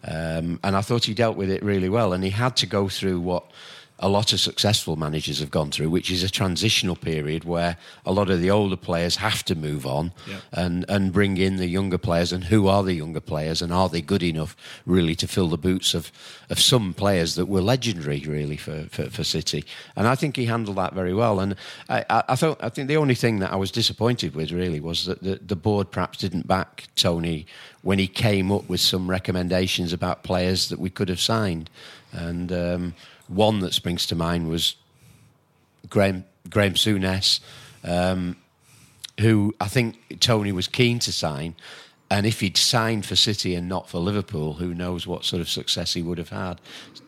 [0.05, 2.13] Um, and I thought he dealt with it really well.
[2.13, 3.43] And he had to go through what
[4.03, 8.11] a lot of successful managers have gone through, which is a transitional period where a
[8.11, 10.41] lot of the older players have to move on Yeah.
[10.51, 12.33] and, and bring in the younger players.
[12.33, 13.61] And who are the younger players?
[13.61, 16.11] And are they good enough, really, to fill the boots of,
[16.49, 19.63] of some players that were legendary, really, for, for, for City?
[19.95, 21.39] And I think he handled that very well.
[21.39, 21.55] And
[21.87, 24.81] I, I, I thought I think the only thing that I was disappointed with, really,
[24.81, 27.45] was that the, the board perhaps didn't back Tony
[27.83, 31.69] when he came up with some recommendations about players that we could have signed.
[32.11, 32.93] And um,
[33.27, 34.75] one that springs to mind was
[35.89, 37.39] Graeme Graeme Souness,
[37.83, 38.37] um,
[39.19, 41.55] who I think Tony was keen to sign.
[42.09, 45.49] And if he'd signed for City and not for Liverpool, who knows what sort of
[45.49, 46.61] success he would have had.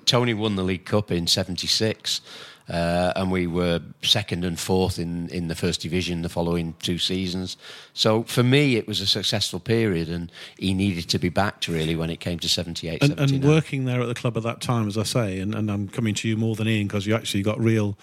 [0.05, 2.21] Tony won the League Cup in '76,
[2.69, 6.97] uh, and we were second and fourth in, in the first division the following two
[6.97, 7.57] seasons.
[7.93, 11.95] So for me, it was a successful period, and he needed to be backed really
[11.95, 14.87] when it came to 78, and, and working there at the club at that time,
[14.87, 17.43] as I say, and, and I'm coming to you more than Ian because you actually
[17.43, 17.97] got real,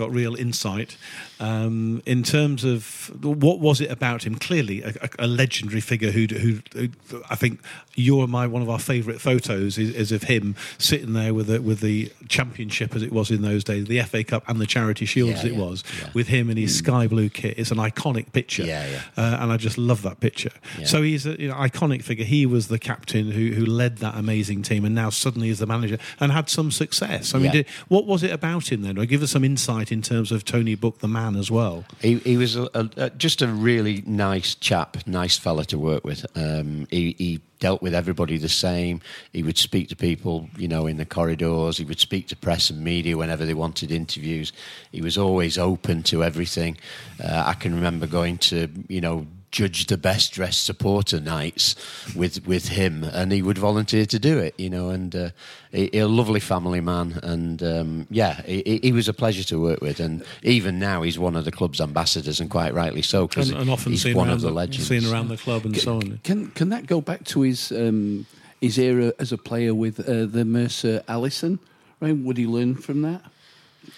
[0.00, 0.96] got real insight
[1.40, 4.34] um, in terms of what was it about him.
[4.34, 6.88] Clearly, a, a, legendary figure who, who, who
[7.28, 7.60] I think
[7.94, 11.60] you're my one of our favourite photos is, is of him sitting there with the,
[11.60, 15.04] with the championship as it was in those days, the FA Cup and the Charity
[15.04, 16.10] Shield Yeah, as it yeah, was, yeah.
[16.14, 17.58] with him in his sky blue kit.
[17.58, 19.02] It's an iconic picture, Yeah, yeah.
[19.16, 20.52] Uh, and I just love that picture.
[20.84, 22.24] So he's an you know, iconic figure.
[22.24, 25.66] He was the captain who, who led that amazing team, and now suddenly is the
[25.66, 27.34] manager and had some success.
[27.34, 28.98] I mean, did, what was it about him then?
[28.98, 31.84] Or give us some insight in terms of Tony Book, the man, as well.
[32.00, 36.26] He, he was a, a, just a really nice chap, nice fella to work with.
[36.36, 39.00] Um, he, he dealt with everybody the same.
[39.32, 41.76] He would speak to people, you know, in the corridors.
[41.76, 44.52] He would speak to press and media whenever they wanted interviews.
[44.90, 46.78] He was always open to everything.
[47.22, 51.74] Uh, I can remember going to, you know, judge the best dressed supporter nights
[52.14, 54.54] with with him, and he would volunteer to do it.
[54.58, 55.30] You know, and uh,
[55.72, 59.80] a, a lovely family man, and um, yeah, he, he was a pleasure to work
[59.80, 60.00] with.
[60.00, 63.60] And even now, he's one of the club's ambassadors, and quite rightly so, because And,
[63.60, 64.88] and often he's seen one around, of the the, legends.
[64.88, 66.20] seen around the club and so on.
[66.24, 68.26] Can can that go back to his um,
[68.60, 71.58] his era as a player with uh, the Mercer Allison?
[72.00, 72.16] Right?
[72.16, 73.22] Would he learn from that?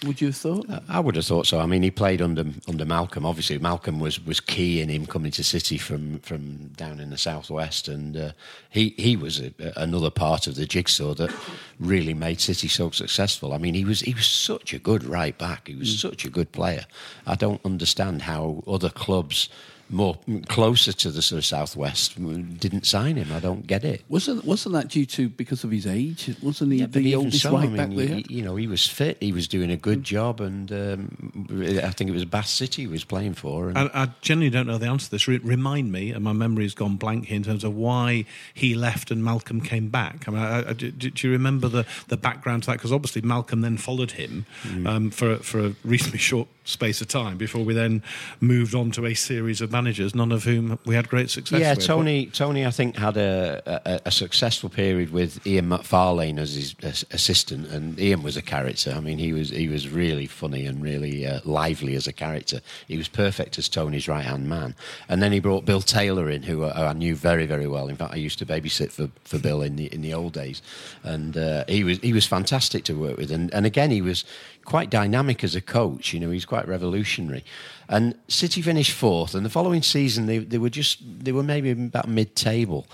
[0.05, 0.65] Would you have thought?
[0.89, 1.59] I would have thought so.
[1.59, 3.25] I mean, he played under under Malcolm.
[3.25, 7.17] Obviously, Malcolm was, was key in him coming to City from, from down in the
[7.17, 8.31] southwest, and uh,
[8.69, 11.33] he he was a, another part of the jigsaw that
[11.79, 13.53] really made City so successful.
[13.53, 15.67] I mean, he was he was such a good right back.
[15.67, 16.85] He was such a good player.
[17.25, 19.47] I don't understand how other clubs
[19.89, 20.17] more
[20.47, 22.15] closer to the sort of southwest
[22.59, 23.31] didn't sign him.
[23.31, 24.01] I don't get it.
[24.09, 26.33] Wasn't wasn't that due to because of his age?
[26.41, 28.19] Wasn't he Yeah, the even oldest so, right I mean, back you- there?
[28.29, 29.17] You know, he was fit.
[29.19, 32.87] He was doing a good job, and um, I think it was Bath City he
[32.87, 33.69] was playing for.
[33.69, 35.27] And I, I genuinely don't know the answer to this.
[35.27, 39.11] Re- remind me, and my memory's gone blank here in terms of why he left
[39.11, 40.27] and Malcolm came back.
[40.27, 42.73] I mean, I, I, do, do you remember the, the background to that?
[42.77, 44.87] Because obviously Malcolm then followed him Mm.
[44.87, 48.01] um, for for a reasonably short space of time before we then
[48.39, 51.59] moved on to a series of managers, none of whom we had great success.
[51.59, 51.85] yeah, with.
[51.85, 52.25] Tony.
[52.27, 57.67] Tony, I think had a, a, a successful period with Ian McFarlane as his assistant,
[57.67, 58.91] and Ian was a character.
[58.91, 62.61] I mean, he was he was really funny and really uh, lively as a character.
[62.87, 64.75] He was perfect as Tony's right hand man.
[65.09, 67.87] And then he brought Bill Taylor in, who I, I knew very very well.
[67.87, 70.61] In fact, I used to babysit for, for Bill in the in the old days,
[71.03, 73.31] and uh, he was he was fantastic to work with.
[73.31, 74.25] And and again, he was
[74.65, 76.13] quite dynamic as a coach.
[76.13, 77.43] You know, he's quite revolutionary.
[77.89, 81.71] And City finished fourth, and the following season they, they were just they were maybe
[81.71, 82.85] about mid-table.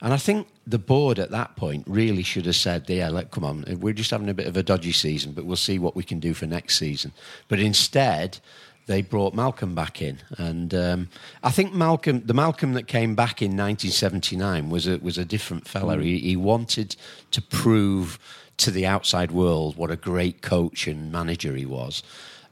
[0.00, 3.44] And I think the board at that point really should have said, "Yeah, let, come
[3.44, 6.04] on, we're just having a bit of a dodgy season, but we'll see what we
[6.04, 7.10] can do for next season."
[7.48, 8.38] But instead,
[8.86, 11.08] they brought Malcolm back in, and um,
[11.42, 15.66] I think Malcolm, the Malcolm that came back in 1979, was a was a different
[15.66, 15.98] fella.
[16.00, 16.94] He, he wanted
[17.32, 18.16] to prove
[18.58, 22.04] to the outside world what a great coach and manager he was.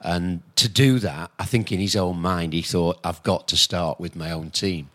[0.06, 3.56] And to do that, I think in his own mind, he thought, I've got to
[3.56, 4.88] start with my own team.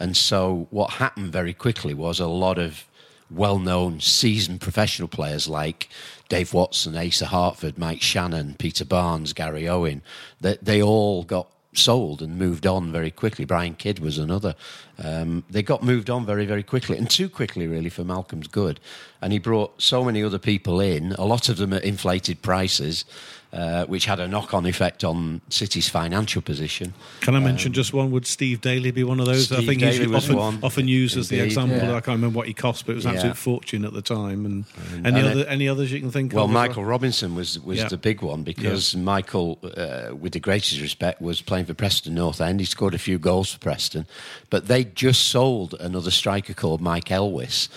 [0.00, 2.84] And so what happened very quickly was a lot of
[3.30, 5.88] well known, seasoned professional players like
[6.28, 10.02] Dave Watson, Asa Hartford, Mike Shannon, Peter Barnes, Gary Owen,
[10.40, 11.48] they, they all got
[11.78, 13.44] sold and moved on very quickly.
[13.44, 14.54] Brian Kidd was another.
[14.98, 18.80] Um, they got moved on very, very quickly, and too quickly, really, for Malcolm's good.
[19.20, 23.04] And he brought so many other people in, a lot of them at inflated prices,
[23.56, 26.92] uh, which had a knock on effect on City's financial position.
[27.20, 28.10] Can I mention just one?
[28.10, 29.50] Would Steve Daley be one of those?
[29.50, 30.58] I Steve think Daley he's was often, one.
[30.62, 31.76] often used as the example.
[31.78, 31.90] yeah.
[31.96, 33.16] I can't remember what he cost, but it was an Yeah.
[33.18, 34.44] absolute fortune at the time.
[34.44, 36.50] And And- any and other it- any others you can think Well, of?
[36.50, 37.88] Well, Michael Robinson was was Yeah.
[37.88, 42.40] the big one because Michael, uh, with the greatest respect, was playing for Preston North
[42.40, 42.60] End.
[42.60, 44.06] He scored a few goals for Preston,
[44.50, 47.68] but they just sold another striker called Mike Elwiss.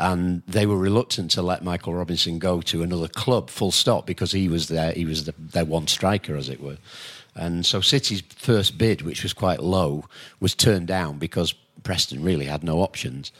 [0.00, 4.32] And they were reluctant to let Michael Robinson go to another club, full stop, because
[4.32, 6.78] he was their he was the, their one striker, as it were.
[7.34, 10.06] And so City's first bid, which was quite low,
[10.40, 13.30] was turned down because Preston really had no options.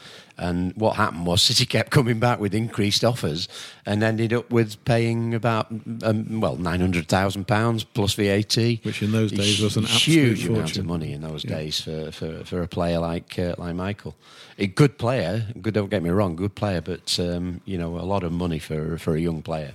[0.41, 3.47] And what happened was City kept coming back with increased offers
[3.85, 5.67] and ended up with paying about,
[6.03, 8.57] um, well, £900,000 plus VAT.
[8.83, 11.57] Which in those days was an absolute huge amount of money in those Yeah.
[11.57, 14.17] days for, for, for a player like, uh, like Michael.
[14.59, 18.07] A good player, good, don't get me wrong, good player, but, um, you know, a
[18.07, 19.73] lot of money for, for a young player.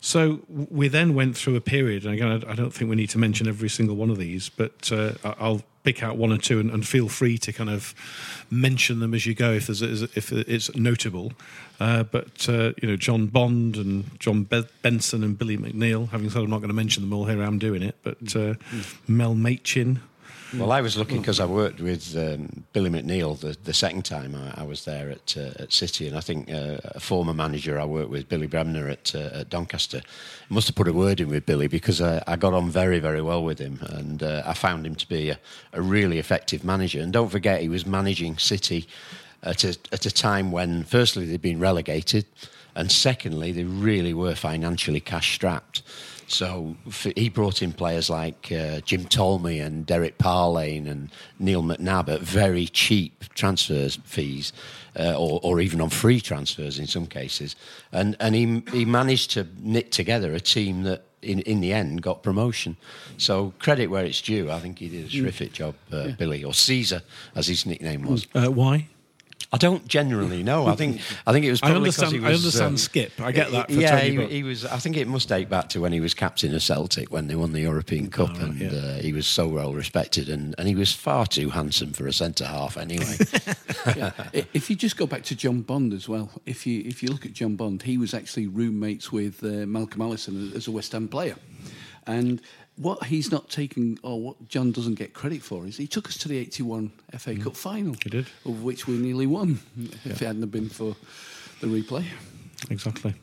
[0.00, 3.08] So we then went through a period, and again, I I don't think we need
[3.10, 6.58] to mention every single one of these, but uh, I'll pick out one or two,
[6.58, 7.94] and, and feel free to kind of
[8.50, 11.32] mention them as you go if there's if it's notable.
[11.78, 16.08] Uh, but uh, you know, John Bond and John Be- Benson and Billy McNeill.
[16.08, 17.96] Having said I'm not going to mention them all here, I'm doing it.
[18.02, 18.54] But uh,
[19.06, 20.00] Mel Machin.
[20.52, 24.36] Well, I was looking because I worked with um, Billy McNeill the, the second time
[24.36, 27.80] I, I was there at uh, at City, and I think uh, a former manager
[27.80, 30.02] I worked with, Billy Bremner at, uh, at Doncaster,
[30.48, 33.20] must have put a word in with Billy because I, I got on very very
[33.20, 35.38] well with him, and uh, I found him to be a,
[35.72, 37.00] a really effective manager.
[37.00, 38.86] And don't forget, he was managing City
[39.42, 42.26] at a at a time when, firstly, they'd been relegated,
[42.76, 45.82] and secondly, they really were financially cash strapped.
[46.26, 51.62] So f he brought in players like uh, Jim Tolmie and Derek Parlane and Neil
[51.62, 54.52] McNab at very cheap transfers fees,
[54.98, 57.56] uh, or, or even on free transfers in some cases.
[57.92, 61.02] And and he he managed to knit together a team that.
[61.26, 62.76] In, in the end, got promotion.
[63.16, 64.50] So credit where it's due.
[64.50, 67.00] I think he did a terrific job, uh, Billy, or Caesar,
[67.34, 68.26] as his nickname was.
[68.34, 68.88] Uh, why?
[69.54, 70.66] I don't generally know.
[70.66, 71.62] I think I think it was.
[71.62, 73.12] I Probably 'cause understand- he I understand um, Skip.
[73.20, 74.64] I get that for yeah, Tony he, he was.
[74.64, 77.36] I think it must date back to when he was captain of Celtic when they
[77.36, 80.92] won the European Cup, and uh, he was so well respected, and, and he was
[80.92, 83.16] far too handsome for a centre half anyway.
[83.96, 84.10] yeah.
[84.52, 87.24] If you just go back to John Bond as well, if you if you look
[87.24, 91.06] at John Bond, he was actually roommates with uh, Malcolm Allison as a West Ham
[91.06, 91.36] player,
[92.08, 92.40] and
[92.76, 96.16] what he's not taking or what John doesn't get credit for is he took us
[96.18, 98.26] to the '81 FA Cup final, He did.
[98.44, 99.60] of which we nearly won.
[100.04, 100.96] If it hadn't been for
[101.60, 102.04] the replay.
[102.70, 103.14] Exactly.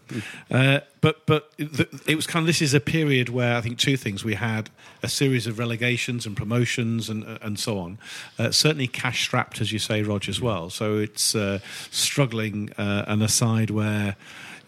[0.52, 3.80] Uh, but but the, it was kind of this is a period where I think
[3.80, 4.70] two things we had
[5.02, 7.98] a series of relegations and promotions and and so on.
[8.38, 10.70] Uh, certainly cash strapped, as you say, Roger, as well.
[10.70, 11.60] So it's uh,
[11.90, 14.16] struggling uh, and a side where.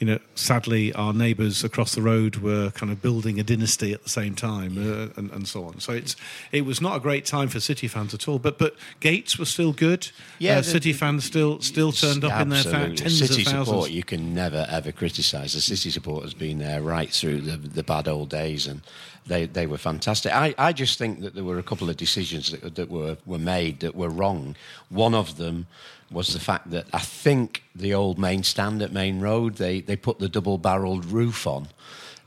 [0.03, 4.03] You know, sadly, our neighbours across the road were kind of building a dynasty at
[4.03, 5.79] the same time, uh, and, and so on.
[5.79, 6.17] So it's
[6.51, 8.37] it was not a great time for City fans at all.
[8.37, 10.09] But but Gates was still good.
[10.39, 13.47] Yeah, uh, the- City fans still still turned up in their fa- tens City of
[13.47, 13.67] thousands.
[13.69, 15.53] support you can never ever criticise.
[15.53, 18.81] The City support has been there right through the, the bad old days, and
[19.25, 20.35] they, they were fantastic.
[20.35, 23.39] I, I just think that there were a couple of decisions that, that were, were
[23.39, 24.57] made that were wrong.
[24.89, 25.67] One of them
[26.13, 29.95] was the fact that I think the old main stand at Maine Road they, they
[29.95, 31.67] put the double barrelled roof on,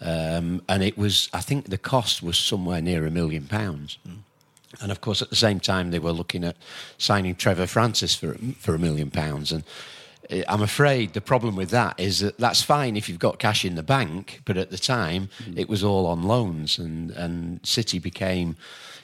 [0.00, 3.98] um, and it was I think the cost was somewhere near a million pounds.
[4.80, 6.56] And of course, at the same time, they were looking at
[6.98, 9.52] signing Trevor Francis for for a million pounds.
[9.52, 9.64] And
[10.28, 13.64] eh, I'm afraid the problem with that is that that's fine if you've got cash
[13.64, 17.98] in the bank, but at the time it was all on loans, and and City
[17.98, 18.56] became,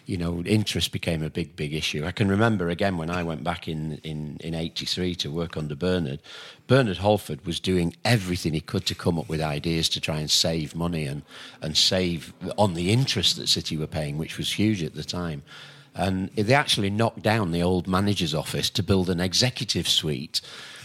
[0.06, 2.04] you know, interest became a big, big issue.
[2.04, 5.74] I can remember again when I went back in in in '83 to work under
[5.74, 6.20] Bernard.
[6.66, 10.30] Bernard Halford was doing everything he could to come up with ideas to try and
[10.30, 11.22] save money and
[11.60, 15.42] and save on the interest that City were paying, which was huge at the time.
[15.94, 20.40] And they actually knocked down the old manager's office to build an executive suite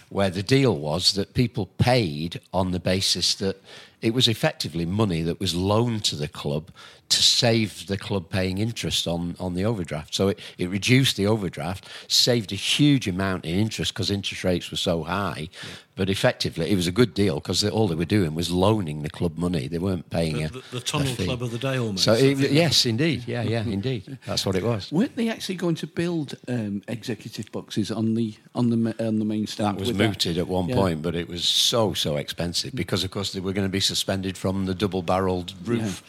[0.10, 3.62] where the deal was that people paid on the basis that
[4.02, 6.72] it was effectively money that was loaned to the club
[7.10, 10.14] to save the club paying interest on, on the overdraft.
[10.14, 14.70] So it, it reduced the overdraft, saved a huge amount in interest because interest rates
[14.72, 15.50] were so high.
[15.96, 19.10] But effectively, it was a good deal because all they were doing was loaning the
[19.10, 19.68] club money.
[19.68, 21.26] They weren't paying The, a, the, the a tunnel fee.
[21.26, 22.04] club of the day almost.
[22.04, 24.92] So it, yes, indeed, yeah, yeah, indeed, that's what it was.
[24.92, 29.26] Weren't they actually going to build um, executive boxes on the on the on the
[29.26, 29.78] main stand?
[29.78, 30.76] That was with mooted at one Yeah.
[30.76, 33.80] point, but it was so so expensive because, of course, they were going to be
[33.80, 36.04] suspended from the double-barreled roof,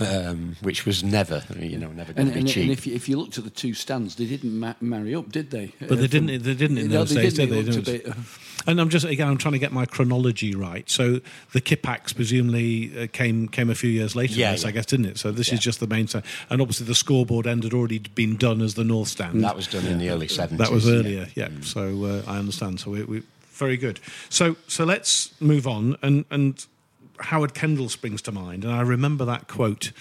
[0.00, 2.62] um, which was never, you know, never going And, to be and, cheap.
[2.64, 5.30] and if, you, if you looked at the two stands, they didn't ma- marry up,
[5.30, 5.72] did they?
[5.80, 6.42] But they didn't.
[6.42, 7.50] They didn't in No, those they days, didn't.
[7.54, 7.76] did It they?
[7.76, 10.54] looked a It bit, was- And I'm just again, I'm trying to get my chronology
[10.54, 10.88] right.
[10.90, 11.20] So
[11.52, 14.34] the Kippax presumably uh, came came a few years later.
[14.34, 15.18] Yeah, than this, I guess, didn't it?
[15.18, 15.54] So this Yeah.
[15.54, 18.74] is just the main stand, and obviously the scoreboard end had already been done as
[18.74, 19.42] the North Stand.
[19.42, 20.58] That was done in the early 70s.
[20.58, 20.92] That was yeah.
[20.94, 21.48] earlier, yeah.
[21.62, 22.80] So uh, I understand.
[22.80, 23.22] So we, we
[23.52, 23.98] very good.
[24.28, 26.66] So so let's move on and and.
[27.20, 29.92] Howard Kendall springs to mind, and I remember that quote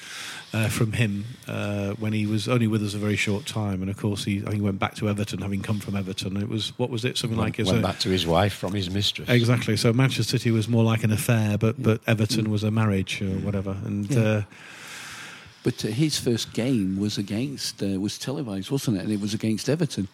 [0.54, 3.90] uh, from him uh, when he was only with us a very short time, and
[3.90, 6.38] of course he, he went back to Everton, having come from Everton.
[6.38, 7.18] It was what was it?
[7.18, 9.30] Something Went, like it's went a- back to his wife from his mistress.
[9.30, 9.78] Exactly.
[9.78, 13.38] So Manchester City was more like an affair, but but Everton was a marriage or
[13.40, 13.78] whatever.
[13.86, 14.20] And Yeah.
[14.20, 14.42] uh,
[15.64, 19.04] But uh, his first game was against uh, was televised, wasn't it?
[19.04, 20.08] And it was against Everton,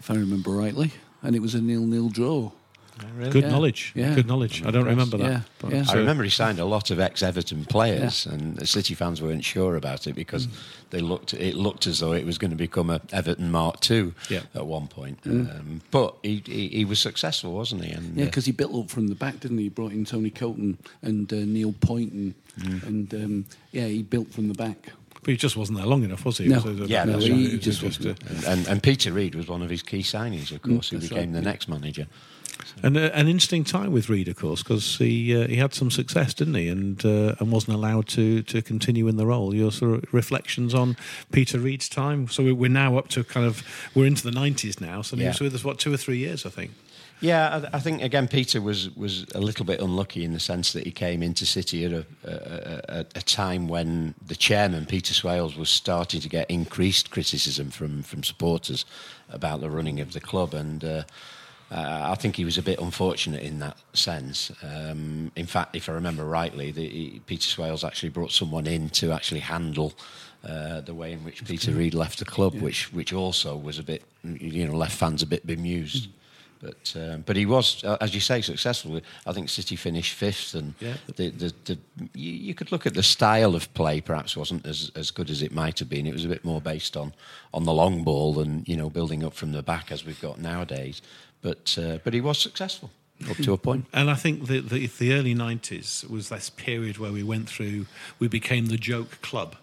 [0.00, 0.90] if I remember rightly,
[1.22, 2.50] and it was a nil-nil draw.
[3.30, 3.50] Good Yeah.
[3.50, 3.92] knowledge.
[3.94, 4.14] Yeah.
[4.14, 4.64] Good knowledge.
[4.64, 5.42] I don't remember that.
[5.58, 5.84] but- Yeah.
[5.88, 9.76] I remember he signed a lot of ex-Everton players, and the City fans weren't sure
[9.76, 10.48] about it because
[10.90, 11.34] they looked.
[11.34, 14.40] It looked as though it was going to become a Everton Mark II Yeah.
[14.54, 15.18] at one point.
[15.26, 17.90] Um, but he, he he was successful, wasn't he?
[17.92, 19.64] And Yeah, uh, because he built up from the back, didn't he?
[19.64, 22.34] He brought in Tony Coton and uh, Neil Point, and,
[22.82, 24.92] and um, yeah, he built from the back.
[25.22, 26.46] But he just wasn't there long enough, was he?
[26.46, 26.60] No.
[26.60, 27.40] So the- Yeah, no, that's he- right.
[27.40, 30.02] he He just just, uh, and, and, and Peter Reid was one of his key
[30.02, 32.06] signings, of course, who became right, the next manager.
[32.82, 35.90] And uh, an interesting time with Reid, of course, because he uh, he had some
[35.90, 36.68] success, didn't he?
[36.68, 39.54] And uh, and wasn't allowed to to continue in the role.
[39.54, 40.96] Your sort of reflections on
[41.32, 42.28] Peter Reid's time.
[42.28, 43.62] So we- we're now up to kind of
[43.94, 45.02] we're into the nineties now.
[45.02, 46.70] So he was with us what two or three years, I think.
[47.20, 50.72] Yeah, I, I think again Peter was was a little bit unlucky in the sense
[50.74, 55.14] that he came into City at a, a, a, a time when the chairman Peter
[55.14, 58.84] Swales was starting to get increased criticism from from supporters
[59.30, 61.02] about the running of the club, and uh,
[61.70, 64.52] uh, I think he was a bit unfortunate in that sense.
[64.62, 68.88] Um, in fact, if I remember rightly, the, he- Peter Swales actually brought someone in
[68.90, 69.92] to actually handle.
[70.44, 73.82] Uh, the way in which Peter Reid left the club, which which also was a
[73.82, 76.08] bit, you know, left fans a bit bemused.
[76.60, 79.00] But um, but he was, uh, as you say, successful.
[79.26, 80.94] I think City finished fifth, and Yeah.
[81.16, 81.78] the, the, the,
[82.14, 84.00] you, you could look at the style of play.
[84.00, 86.06] Perhaps wasn't as, as good as it might have been.
[86.06, 87.12] It was a bit more based on
[87.52, 90.38] on the long ball than you know building up from the back as we've got
[90.40, 91.02] nowadays.
[91.46, 92.90] But uh, but he was successful
[93.30, 93.86] up to a point.
[93.92, 97.86] And I think the, the, the early 90s was this period where we went through,
[98.18, 99.56] we became the joke club,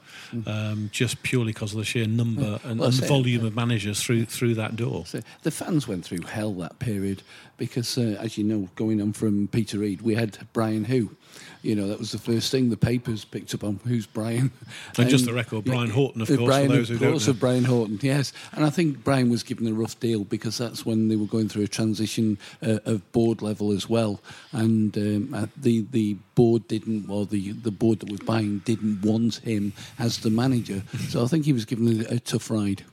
[0.48, 4.02] um, just purely because of the sheer number and, Well, and the volume of managers
[4.02, 5.06] through through that door.
[5.06, 7.22] So the fans went through hell that period
[7.58, 11.12] because, uh, as you know, going on from Peter Reid, we had Brian Who.
[11.64, 13.80] You know, that was the first thing the papers picked up on.
[13.86, 14.52] Who's Brian?
[14.98, 17.28] And just the record, Brian Horton, of uh, course, Brian, for those of who course,
[17.28, 17.32] know.
[17.32, 18.32] of Brian Horton, yes.
[18.52, 21.50] And I think Brian was given a rough deal because that's when they were going
[21.50, 24.22] through a transition uh, of board level as well.
[24.52, 29.02] And um, uh, the the board didn't, or the, the board that was buying didn't
[29.02, 30.84] want him as the manager.
[31.10, 32.84] so I think he was given a, a tough ride.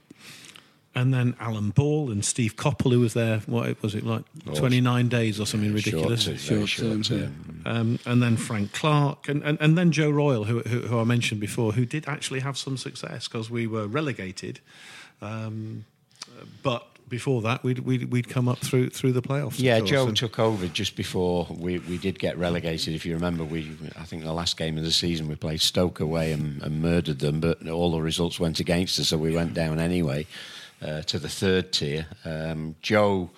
[0.93, 4.24] And then Alan Ball and Steve Coppell, who was there, what was it, like
[4.55, 6.22] 29 days or something ridiculous?
[6.24, 7.62] Short, very Short short term, term.
[7.64, 11.05] Um, and then Frank Clark, and, and, and then Joe Royle, who, who, who I
[11.05, 14.59] mentioned before, who did actually have some success because we were relegated.
[15.22, 15.84] Um,
[16.64, 19.61] but before that, we'd, we'd, we'd come up through through the playoffs.
[19.61, 22.95] Yeah, course, Joe and- took over just before we, we did get relegated.
[22.95, 26.01] If you remember, we I think the last game of the season we played Stoke
[26.01, 29.55] away and, and murdered them, but all the results went against us, so we went
[29.55, 30.26] down anyway
[30.83, 32.07] uh, to the third tier.
[32.24, 33.31] Um, Joe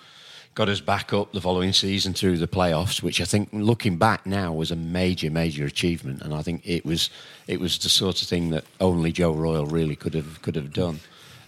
[0.55, 4.25] got us back up the following season through the playoffs, which I think, looking back
[4.25, 7.09] now, was a major, major achievement, and I think it was
[7.47, 10.73] it was the sort of thing that only Joe Royle really could have could have
[10.73, 10.99] done.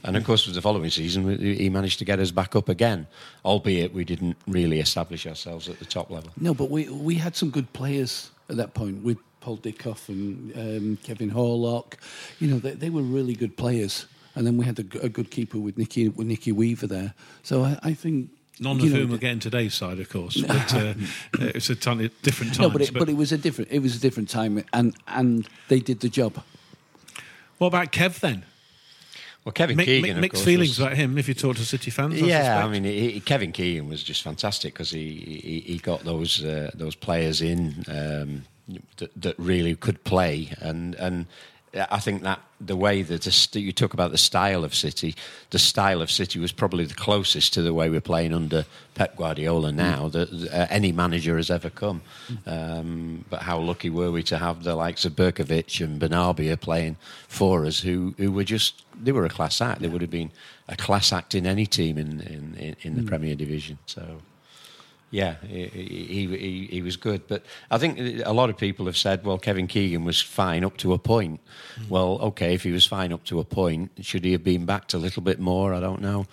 [0.04, 3.08] And of course, with the following season, he managed to get us back up again,
[3.44, 6.30] albeit we didn't really establish ourselves at the top level.
[6.40, 10.56] No, but we we had some good players at that point with Paul Dickov and
[10.56, 11.96] um, Kevin Horlock.
[12.40, 14.06] You know, they, they were really good players.
[14.36, 17.14] And then we had a good keeper with Nicky with Nicky Weaver there.
[17.44, 18.30] So I, I think
[18.60, 20.38] None you of know, whom are getting today's side, of course.
[20.48, 20.94] But uh,
[21.40, 22.60] it's a tiny, different times.
[22.60, 25.48] No, but it, but it was a different it was a different time, and and
[25.68, 26.42] they did the job.
[27.58, 28.44] what about Kev then?
[29.44, 31.56] Well, Kevin Mi- mi- Keegan, of mixed course, feelings was- about him if you talk
[31.58, 32.14] to City fans.
[32.16, 32.72] I Yeah, I suspect.
[32.72, 35.14] mean, he, he- Kevin Keegan was just fantastic because he,
[35.44, 38.46] he he got those uh, those players in um,
[38.98, 41.26] that, that really could play, and and
[41.76, 45.14] I think that the way that you talk about the style of City,
[45.50, 49.18] the style of City was probably the closest to the way we're playing under Pep
[49.18, 52.02] Guardiola now that uh, any manager has ever come.
[52.46, 56.96] Um, but how lucky were we to have the likes of Berkovic and Benarbia playing
[57.28, 59.82] for us, who who were just they were a class act.
[59.82, 60.32] They would have been
[60.70, 63.08] a class act in any team in in, in, in the Mm.
[63.08, 63.78] Premier Division.
[63.86, 64.22] So.
[65.16, 67.26] Yeah, he, he, he, was good.
[67.26, 70.76] But I think a lot of people have said, well, Kevin Keegan was fine up
[70.78, 71.40] to a point.
[71.80, 71.90] Mm.
[71.90, 74.94] Well, okay, if he was fine up to a point, should he have been backed
[74.94, 75.74] a little bit more?
[75.74, 76.26] I don't know.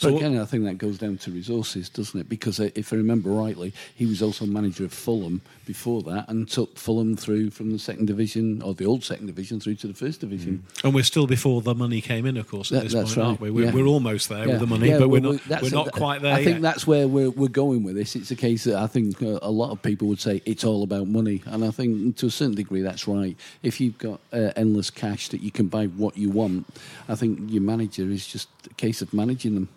[0.00, 2.28] But again, I think that goes down to resources, doesn't it?
[2.28, 6.48] Because uh, if I remember rightly, he was also manager of Fulham before that, and
[6.48, 9.94] took Fulham through from the second division or the old second division through to the
[9.94, 10.64] first division.
[10.84, 13.40] And we're still before the money came in, of course, at That- this point, aren't
[13.40, 13.50] we?
[13.50, 13.72] We're, yeah.
[13.72, 14.52] we're almost there Yeah.
[14.52, 16.56] with the money, Yeah, but we're well, not, we're a- not quite there I think
[16.56, 16.62] yet.
[16.62, 18.14] that's where we're, we're going with this.
[18.16, 20.82] It's a case that I think uh, a lot of people would say it's all
[20.82, 23.36] about money, and I think to a certain degree that's right.
[23.62, 26.66] If you've got uh, endless cash that you can buy what you want,
[27.08, 29.68] I think your manager is just a case of managing them.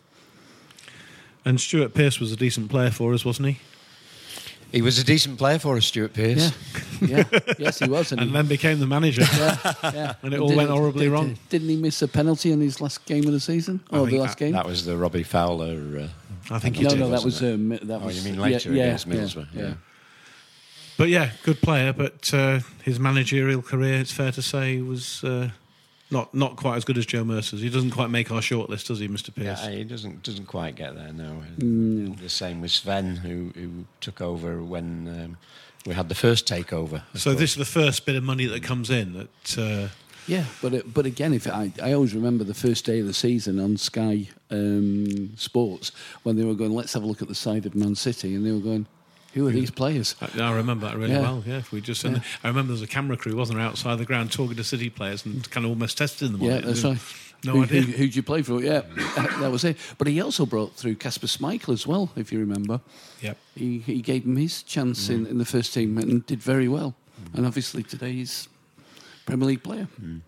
[1.46, 3.58] And Stuart Pearce was a decent player for us, wasn't he?
[4.72, 6.52] He was a decent player for us, Stuart Pearce.
[7.02, 7.24] Yeah,
[7.58, 9.24] yes, he was, And, he- then became the manager.
[9.32, 10.14] yeah.
[10.22, 11.38] And it all Did- went horribly did- wrong.
[11.50, 13.80] Didn't he miss a penalty in his last game of the season?
[13.90, 14.52] I Or the think last game?
[14.52, 16.02] That was the Robbie Fowler.
[16.52, 18.18] Uh, I think he no, did, no, that wasn't was, um, that Oh, was.
[18.24, 19.62] you mean later yeah, against yeah, Middlesbrough, Yeah.
[19.62, 19.74] yeah.
[20.98, 21.94] But yeah, good player.
[21.94, 25.50] But uh, his managerial career, it's fair to say, was uh,
[26.12, 27.62] not not quite as good as Joe Mercer's.
[27.62, 29.34] He doesn't quite make our shortlist, does he, Mr.
[29.34, 29.64] Pearce?
[29.64, 31.14] Yeah, he doesn't doesn't quite get there.
[31.14, 31.44] No.
[31.58, 32.16] No.
[32.16, 35.38] The same with Sven, who who took over when um,
[35.86, 37.04] we had the first takeover.
[37.14, 37.40] So course.
[37.40, 39.14] this is the first bit of money that comes in.
[39.14, 39.90] That uh,
[40.28, 43.14] Yeah, but it, but again, if I, I always remember the first day of the
[43.14, 45.92] season on Sky um, Sports
[46.24, 48.46] when they were going, let's have a look at the side of Man City, and
[48.46, 48.88] they were going,
[49.34, 50.16] who are these players?
[50.22, 51.22] I, I remember that really Yeah.
[51.22, 51.44] well.
[51.46, 52.20] Yeah, if we just Yeah.
[52.44, 54.90] I remember there was a camera crew, wasn't there, outside the ground talking to City
[54.90, 56.42] players and kind of almost testing them.
[56.42, 56.66] on Yeah, it.
[56.66, 56.98] that's right.
[57.44, 57.82] No who, idea.
[57.82, 58.62] Who, who'd you play for?
[58.62, 58.82] Yeah,
[59.16, 59.78] that was it.
[59.98, 62.82] But he also brought through Kasper Schmeichel as well, if you remember.
[63.22, 63.38] Yep.
[63.56, 65.32] He, he gave him his chance in, mm.
[65.32, 66.96] in the first team and did very well.
[67.32, 67.38] Mm.
[67.38, 68.50] And obviously today he's
[69.26, 69.88] Premier League player.
[70.02, 70.22] Mm.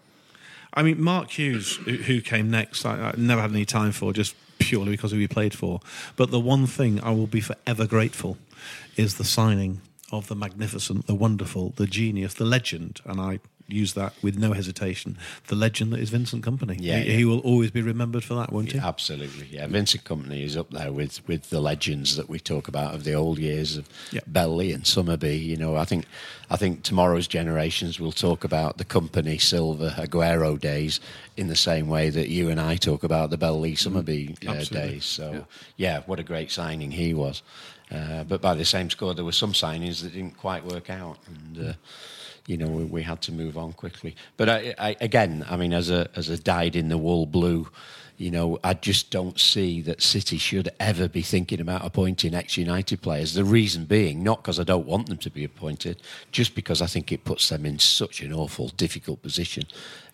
[0.74, 4.14] I mean, Mark Hughes, who, who came next, I, I never had any time for,
[4.14, 5.82] just purely because of who he played for.
[6.16, 8.38] But the one thing I will be forever grateful
[8.96, 9.82] is the signing
[10.12, 13.40] of the magnificent, the wonderful, the genius, the legend, and I
[13.72, 16.78] use that with no hesitation, the legend that is Vincent Kompany.
[16.80, 17.18] Yeah, he, yeah.
[17.18, 18.78] he will always be remembered for that, won't he?
[18.78, 19.68] Yeah, absolutely, yeah.
[19.68, 23.14] Vincent Kompany is up there with, with the legends that we talk about of the
[23.14, 24.22] old years of Yeah.
[24.28, 25.42] Belly and Summerbee.
[25.42, 26.06] You know, I think
[26.50, 31.00] I think tomorrow's generations will talk about the Kompany, Silva, Aguero days
[31.38, 35.06] in the same way that you and I talk about the Belly, Summerbee uh, days.
[35.06, 35.46] So,
[35.78, 36.02] yeah.
[36.06, 37.42] what a great signing he was.
[37.92, 41.18] Uh, but by the same score, there were some signings that didn't quite work out,
[41.28, 41.74] and uh,
[42.48, 44.16] you know we, we had to move on quickly.
[44.38, 47.68] But I, I, again, I mean, as a as a dyed in the wool blue,
[48.22, 53.02] you know, I just don't see that City should ever be thinking about appointing ex-United
[53.02, 53.34] players.
[53.34, 56.86] The reason being, not because I don't want them to be appointed, just because I
[56.86, 59.64] think it puts them in such an awful, difficult position,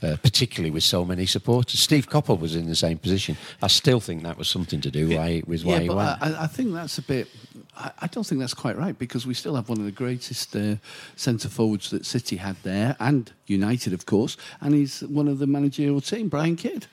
[0.01, 1.81] uh, particularly with so many supporters.
[1.81, 3.35] Steve Coppell was in the same position.
[3.61, 6.21] I still think that was something to do why, with why yeah, he went.
[6.21, 7.27] I, I think that's a bit.
[7.75, 10.55] I, I don't think that's quite right because we still have one of the greatest
[10.55, 10.75] uh,
[11.17, 15.47] centre forwards that City had there, and United, of course, and he's one of the
[15.47, 16.87] managerial team, Brian Kidd.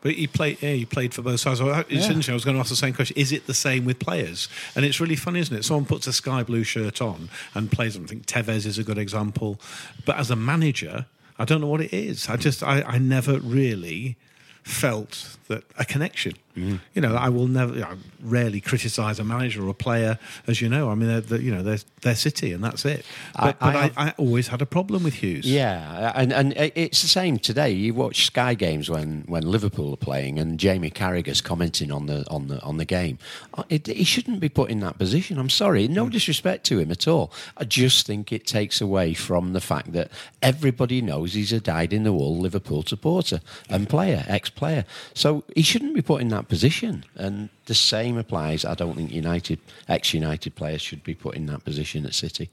[0.00, 0.60] But he played.
[0.60, 1.62] Yeah, he played for both sides.
[1.62, 2.08] Oh, it's Yeah.
[2.08, 2.32] interesting.
[2.32, 3.16] I was going to ask the same question.
[3.16, 4.48] Is it the same with players?
[4.76, 5.64] And it's really funny, isn't it?
[5.64, 7.96] Someone puts a sky blue shirt on and plays.
[7.96, 9.58] I think Tevez is a good example.
[10.04, 11.06] But as a manager,
[11.38, 12.28] I don't know what it is.
[12.28, 14.16] I just, I, I never really
[14.62, 16.34] felt that a connection.
[16.56, 16.78] Mm.
[16.94, 20.68] You know, I will never, I rarely criticise a manager or a player, as you
[20.68, 20.88] know.
[20.88, 23.04] I mean, they're, they're, you know, they're, they're City and that's it.
[23.34, 25.44] I- But, but I I, have- I, always had a problem with Hughes.
[25.46, 27.70] Yeah, and and it's the same today.
[27.72, 32.24] You watch Sky games when, when Liverpool are playing, and Jamie Carragher's commenting on the
[32.30, 33.18] on the on the game.
[33.54, 35.38] Uh, It, he shouldn't be put in that position.
[35.38, 37.32] I'm sorry, no disrespect to him at all.
[37.56, 42.38] I just think it takes away from the fact that everybody knows he's a dyed-in-the-wool
[42.38, 44.84] Liverpool supporter and player, ex-player.
[45.14, 47.04] So he shouldn't be put in that position.
[47.16, 48.64] And the same applies.
[48.64, 49.58] I don't think United
[49.88, 52.50] ex-United players should be put in that position at City.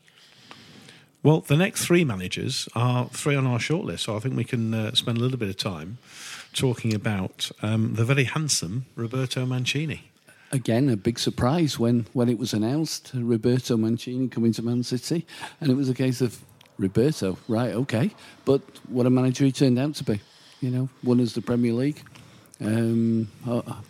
[1.23, 4.73] Well, the next three managers are three on our shortlist, so I think we can
[4.73, 5.99] uh, spend a little bit of time
[6.51, 10.09] talking about um, the very handsome Roberto Mancini.
[10.51, 15.25] Again, a big surprise when, when it was announced Roberto Mancini coming to Man City,
[15.61, 16.39] and it was a case of
[16.79, 17.73] Roberto, right?
[17.73, 18.11] Okay,
[18.43, 20.19] but what a manager he turned out to be.
[20.59, 22.03] You know, won us the Premier League.
[22.63, 23.81] Um, oh,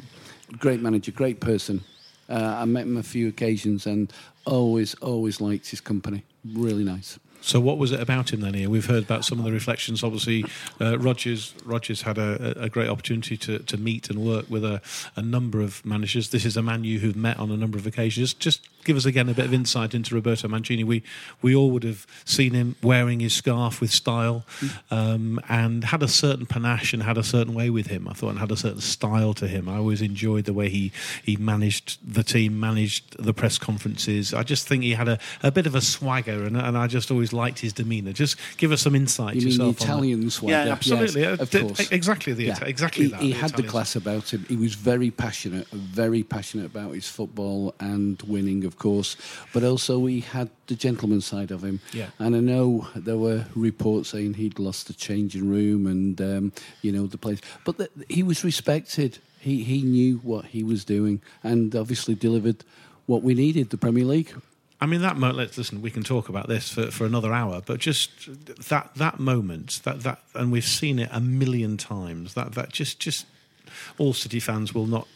[0.57, 1.84] great manager, great person.
[2.30, 4.11] Uh, I met him a few occasions and
[4.45, 6.24] always, always liked his company.
[6.53, 7.19] Really nice.
[7.42, 8.54] So, what was it about him then?
[8.54, 10.04] Here, we've heard about some of the reflections.
[10.04, 10.46] Obviously,
[10.80, 14.82] uh, Rogers Rogers had a, a, great opportunity to, to meet and work with a,
[15.16, 16.30] a number of managers.
[16.30, 18.34] This is a man you who've met on a number of occasions.
[18.34, 20.84] Just give us again a bit of insight into Roberto Mancini.
[20.84, 21.04] We
[21.42, 24.46] we all would have seen him wearing his scarf with style,
[24.89, 28.08] um, and had a certain panache and had a certain way with him.
[28.08, 29.68] I thought and had a certain style to him.
[29.68, 30.92] I always enjoyed the way he
[31.24, 34.34] he managed the team, managed the press conferences.
[34.34, 37.10] I just think he had a, a bit of a swagger, and, and I just
[37.12, 38.14] always liked his demeanour.
[38.14, 39.78] Just give us some insight You mean yourself.
[39.78, 39.84] the.
[39.84, 40.52] Italian swagger?
[40.66, 41.22] Yeah, absolutely.
[41.22, 41.92] Yes, Uh, of course.
[41.92, 42.64] Exactly the Yeah.
[42.66, 43.22] exactly he, that.
[43.22, 44.46] He the had the Italian class about him.
[44.48, 49.16] He was very passionate, very passionate about his football and winning, of course.
[49.54, 51.80] But also he had the gentleman side of him.
[51.94, 52.08] Yeah.
[52.20, 56.52] And I know there were reports saying he'd lost the changing room and um,
[56.82, 59.20] you know the place, but th he was respected.
[59.40, 62.64] He he knew what he was doing and obviously delivered
[63.08, 64.32] what we needed, the Premier League.
[64.82, 65.38] I mean, that moment.
[65.38, 65.84] Let's listen.
[65.84, 68.10] We can talk about this for, for another hour, but just
[68.70, 72.34] that that moment, that that, and we've seen it a million times.
[72.34, 73.28] That that just just
[74.00, 75.08] all City fans will not,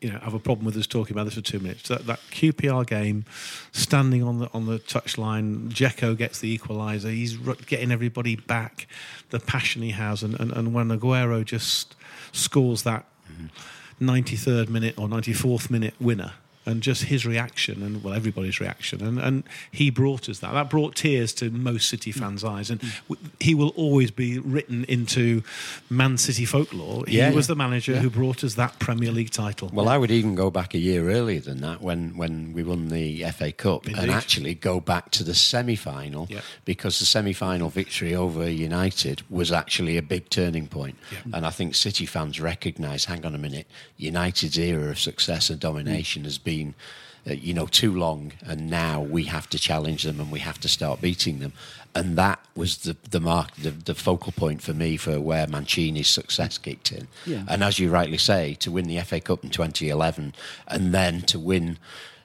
[0.00, 1.88] you know, have a problem with us talking about this for two minutes.
[1.88, 3.26] That that QPR game,
[3.70, 7.12] standing on the on the touchline, Dzeko gets the equaliser.
[7.12, 8.88] He's getting everybody back.
[9.30, 11.94] The passion he has, and and, and when Aguero just
[12.32, 14.10] scores that mm-hmm.
[14.10, 16.32] 93rd minute or 94th minute winner
[16.68, 19.42] and just his reaction and well everybody's reaction and, and
[19.72, 22.18] he brought us that that brought tears to most city mm.
[22.20, 23.08] fans eyes and mm.
[23.08, 25.42] w- he will always be written into
[25.88, 28.00] man city folklore he Yeah, was the manager Yeah.
[28.00, 31.08] who brought us that premier league title Well, I would even go back a year
[31.08, 34.02] earlier than that when, when we won the FA Cup Indeed.
[34.02, 36.40] and actually go back to the semi final Yeah.
[36.64, 40.96] because the semi final victory over United was actually a big turning point.
[41.32, 43.66] And I think City fans recognise hang on a minute,
[43.96, 46.26] United's era of success and domination mm.
[46.26, 46.57] has been.
[47.28, 50.58] Uh, you know, too long, and now we have to challenge them and we have
[50.58, 51.52] to start beating them.
[51.94, 56.08] And that was the the mark, the, the focal point for me for where Mancini's
[56.08, 57.08] success kicked in.
[57.26, 57.44] Yeah.
[57.48, 60.34] And as you rightly say, to win the FA Cup in 2011
[60.68, 61.78] and then to win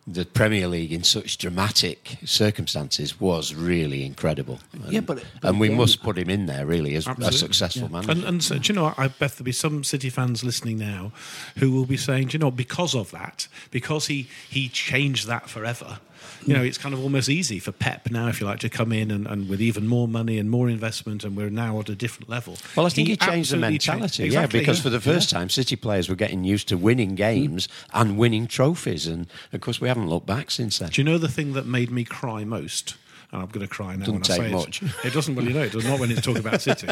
[0.05, 4.59] the Premier League in such dramatic circumstances was really incredible.
[4.73, 7.11] And, Yeah, but- but and we again- must put him in there really as a
[7.11, 7.37] Absolutely.
[7.37, 8.11] successful manager.
[8.11, 11.13] And, and so, do you know, I bet there'll be some City fans listening now
[11.57, 15.49] who will be saying, do you know, because of that, because he, he changed that
[15.49, 15.99] forever,
[16.45, 18.91] you know, it's kind of almost easy for Pep now, if you like, to come
[18.91, 21.95] in and, and with even more money and more investment, and we're now at a
[21.95, 22.57] different level.
[22.75, 25.49] Well, I think he, changed the mentality, changed- yeah, Exactly, because for the first time,
[25.49, 29.87] City players were getting used to winning games and winning trophies, and of course, we
[29.87, 30.89] haven't looked back since then.
[30.89, 32.95] Do you know the thing that made me cry most?
[33.33, 34.83] And I'm going to cry now Doesn't when I say much.
[34.83, 34.91] it.
[35.05, 36.87] It doesn't, well, you know, it does not when it's talking about City.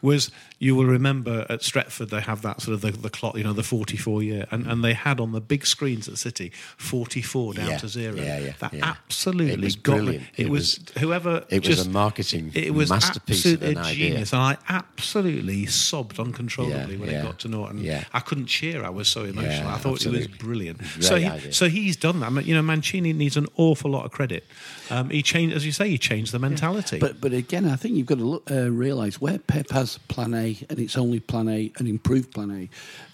[0.00, 3.44] Was you will remember at Stretford they have that sort of the, the clock, you
[3.44, 7.54] know, the 44 year, and, and they had on the big screens at City 44
[7.54, 8.14] down Yeah, to zero.
[8.16, 8.80] yeah, yeah, that yeah.
[8.88, 10.22] absolutely It was got brilliant.
[10.22, 10.28] me.
[10.36, 13.76] It, It was, was- whoever it was just, a marketing it was masterpiece of an
[13.76, 14.10] a idea.
[14.10, 17.78] genius, and I absolutely sobbed uncontrollably Yeah, when it got to Norton.
[17.78, 18.04] yeah.
[18.14, 18.84] I couldn't cheer.
[18.84, 19.68] I was so emotional.
[19.68, 20.36] I thought it was absolutely.
[20.38, 20.78] brilliant.
[20.78, 21.52] Great So he, idea.
[21.52, 22.46] so he's done that.
[22.46, 24.46] You know, Mancini needs an awful lot of credit.
[24.90, 26.98] Um, he changed, as you say, he changed the mentality.
[26.98, 30.34] But but again, I think you've got to look, uh, realise where Pep has Plan
[30.34, 32.68] A and it's only Plan A and improved Plan A.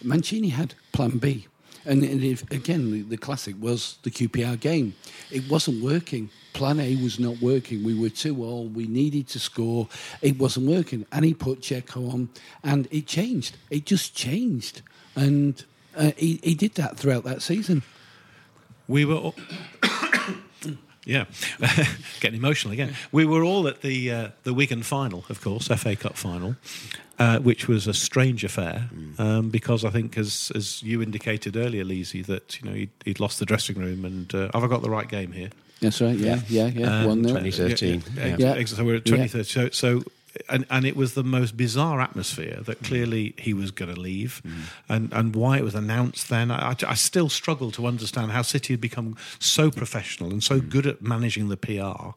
[0.05, 1.47] Mancini had Plan B,
[1.85, 4.95] and, and if, again, the, the classic was the QPR game.
[5.31, 6.31] It wasn't working.
[6.53, 7.85] Plan A was not working.
[7.85, 8.67] We were two all.
[8.67, 9.89] We needed to score.
[10.21, 12.29] It wasn't working, and he put Dzeko on,
[12.63, 13.57] and it changed.
[13.71, 14.83] It just changed,
[15.17, 15.65] and
[15.97, 17.83] uh, he, he did that throughout that season.
[18.87, 19.33] we were.
[21.09, 21.25] All Yeah,
[22.21, 22.95] getting emotional again.
[23.13, 26.57] We were all at the uh, the Wigan final, of course, FA Cup final,
[27.19, 28.89] uh, which was a strange affair
[29.19, 33.21] um, because I think, as as you indicated earlier, Leesy, that you know he'd, he'd
[33.21, 35.51] lost the dressing room, and uh, have I got the right game here?
[35.81, 36.17] That's right.
[36.17, 37.01] Yeah, yeah, yeah.
[37.01, 38.03] Um, One 2013.
[38.17, 38.37] Yeah, Yeah.
[38.39, 38.53] Yeah.
[38.55, 39.27] ex- So we're at Yeah.
[39.27, 39.45] 2013.
[39.45, 40.05] So, so
[40.49, 42.87] and, and it was the most bizarre atmosphere that mm.
[42.87, 44.53] clearly he was going to leave, mm.
[44.89, 46.51] and and why it was announced then.
[46.51, 50.61] I, I, I still struggle to understand how City had become so professional and so
[50.61, 50.69] mm.
[50.69, 52.15] good at managing the PR.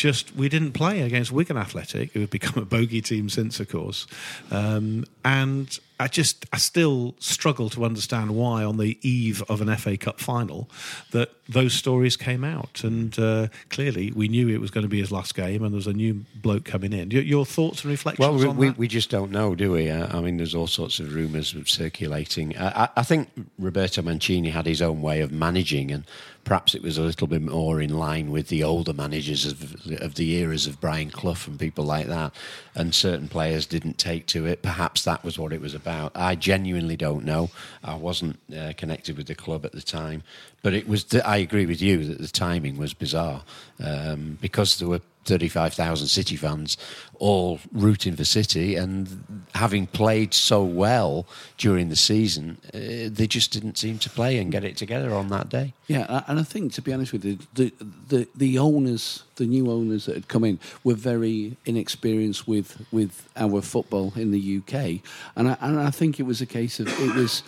[0.00, 3.68] Just we didn't play against Wigan Athletic, who had become a bogey team since, of
[3.68, 4.06] course,
[4.50, 9.76] um, and I just I still struggle to understand why on the eve of an
[9.76, 10.70] FA Cup final
[11.10, 15.00] that those stories came out, and uh, clearly we knew it was going to be
[15.00, 17.10] his last game, and there was a new bloke coming in.
[17.10, 19.90] Your, your thoughts and reflections Well, we, we, we just don't know, do we?
[19.90, 22.56] Uh, I mean, there's all sorts of rumours circulating.
[22.56, 23.28] I, I, I think
[23.58, 26.04] Roberto Mancini had his own way of managing, and
[26.50, 30.16] perhaps it was a little bit more in line with the older managers of, of
[30.16, 32.34] the eras of Brian Clough and people like that.
[32.74, 34.60] And certain players didn't take to it.
[34.60, 36.10] Perhaps that was what it was about.
[36.16, 37.50] I genuinely don't know.
[37.84, 40.24] I wasn't uh, connected with the club at the time,
[40.60, 41.14] but it was.
[41.24, 43.44] I agree with you that the timing was bizarre
[43.78, 46.76] um, because there were 35,000 City fans
[47.18, 51.26] all rooting for City and having played so well
[51.58, 55.28] during the season, uh, they just didn't seem to play and get it together on
[55.28, 55.74] that day.
[55.86, 57.72] Yeah, and I think to be honest with you, the
[58.08, 63.28] the the owners, the new owners that had come in, were very inexperienced with with
[63.36, 65.02] our football in the UK,
[65.36, 67.42] and I, and I think it was a case of it was,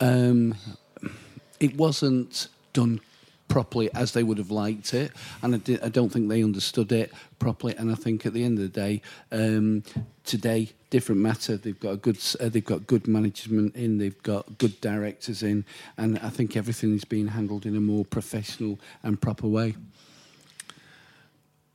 [0.00, 0.54] um,
[1.58, 3.00] it wasn't done
[3.54, 6.90] properly as they would have liked it, and I, di- I don't think they understood
[6.92, 7.76] it properly.
[7.76, 9.82] And I think at the end of the day, um,
[10.24, 11.56] today different matter.
[11.56, 15.64] They've got a good, uh, they've got good management in, they've got good directors in,
[15.98, 19.74] and I think everything is being handled in a more professional and proper way.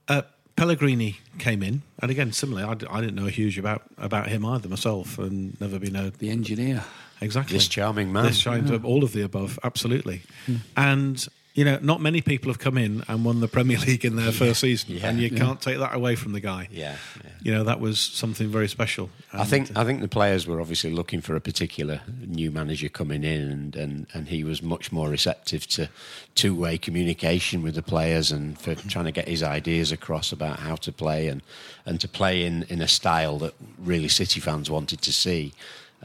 [0.08, 0.22] Uh,
[0.56, 4.28] Pellegrini came in, and again, similarly, I, d- I didn't know a huge about about
[4.28, 6.84] him either myself, and never been a the engineer.
[7.22, 8.26] Exactly, This charming man.
[8.26, 8.80] This charming, Yeah.
[8.84, 10.22] all of the above, absolutely.
[10.76, 14.18] And you know, not many people have come in and won the Premier League in
[14.18, 15.08] their first season, Yeah.
[15.08, 15.38] and you Yeah.
[15.40, 16.68] can't take that away from the guy.
[16.72, 16.98] Yeah,
[17.42, 19.10] you know, that was something very special.
[19.34, 22.90] I think uh, I think the players were obviously looking for a particular new manager
[22.90, 25.88] coming in, and, and, and he was much more receptive to
[26.36, 30.60] two way communication with the players and for trying to get his ideas across about
[30.60, 31.42] how to play and
[31.86, 35.54] and to play in, in a style that really City fans wanted to see.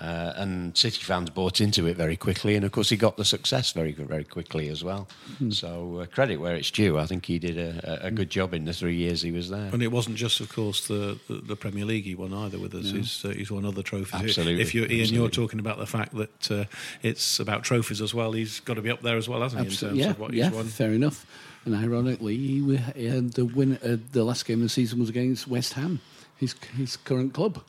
[0.01, 3.25] Uh, and City fans bought into it very quickly, and of course he got the
[3.25, 5.07] success very very quickly as well.
[5.39, 5.51] Hmm.
[5.51, 6.99] So uh, credit where it's due.
[6.99, 9.69] I think he did a, a good job in the three years he was there.
[9.73, 12.75] And it wasn't just, of course, the, the, the Premier League he won either with
[12.75, 12.93] us.
[12.93, 12.99] No.
[12.99, 14.15] He's, uh, he's won other trophies.
[14.15, 15.17] Absolutely, If you're Ian, absolutely.
[15.19, 16.65] you're talking about the fact that uh,
[17.03, 18.33] it's about trophies as well.
[18.33, 19.67] He's got to be up there as well, hasn't he?
[19.67, 20.65] In terms Absolutely, yeah, of what yeah, he's won.
[20.67, 21.27] fair enough.
[21.67, 23.79] And ironically, he, he the win.
[23.85, 26.01] Uh, the last game of the season was against West Ham,
[26.39, 27.63] his his current club.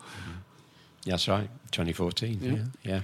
[1.05, 2.39] That's right, 2014.
[2.41, 2.51] Yeah.
[2.51, 3.01] Yeah, yeah.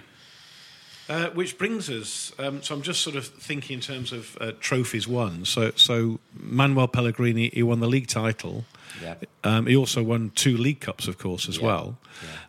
[1.10, 4.52] Uh, which brings us, um, so I'm just sort of thinking in terms of uh,
[4.60, 5.45] trophies won.
[5.45, 8.66] So, so Manuel Pellegrini, he won the league title.
[9.02, 9.16] Yeah.
[9.43, 11.98] Um, he also won two league cups, of course, as well.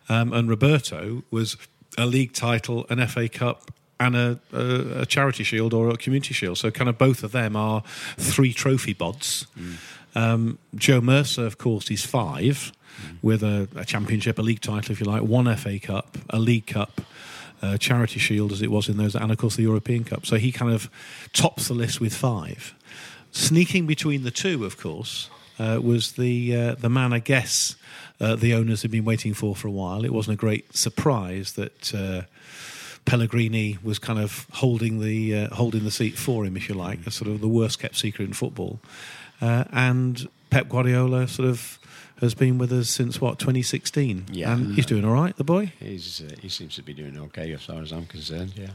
[0.09, 1.55] Um, and Roberto was
[1.97, 6.33] a league title, an FA Cup, and a, a, a charity shield or a community
[6.33, 6.57] shield.
[6.57, 7.83] So, kind of both of them are
[8.17, 9.45] three trophy bods.
[10.15, 12.73] Um, Joe Mercer, of course, is five,
[13.21, 16.67] with a, a championship, a league title, if you like, one FA Cup, a league
[16.67, 17.01] cup,
[17.61, 20.25] a charity shield, as it was in those, and of course the European Cup.
[20.25, 20.89] So he kind of
[21.33, 22.73] tops the list with five.
[23.31, 25.29] Sneaking between the two, of course,
[25.59, 27.75] uh, was the uh, the man I guess
[28.19, 30.05] uh, the owners had been waiting for for a while.
[30.05, 31.93] It wasn't a great surprise that.
[31.93, 32.21] Uh,
[33.05, 37.07] Pellegrini was kind of holding the uh, holding the seat for him, if you like,
[37.07, 38.79] a sort of the worst kept secret in football.
[39.41, 41.79] Uh, and Pep Guardiola sort of
[42.21, 44.25] has been with us since what 2016.
[44.31, 44.53] Yeah.
[44.53, 45.35] and he's doing all right.
[45.37, 45.71] The boy.
[45.79, 48.53] He's uh, he seems to be doing okay as far as I'm concerned.
[48.55, 48.71] Yeah.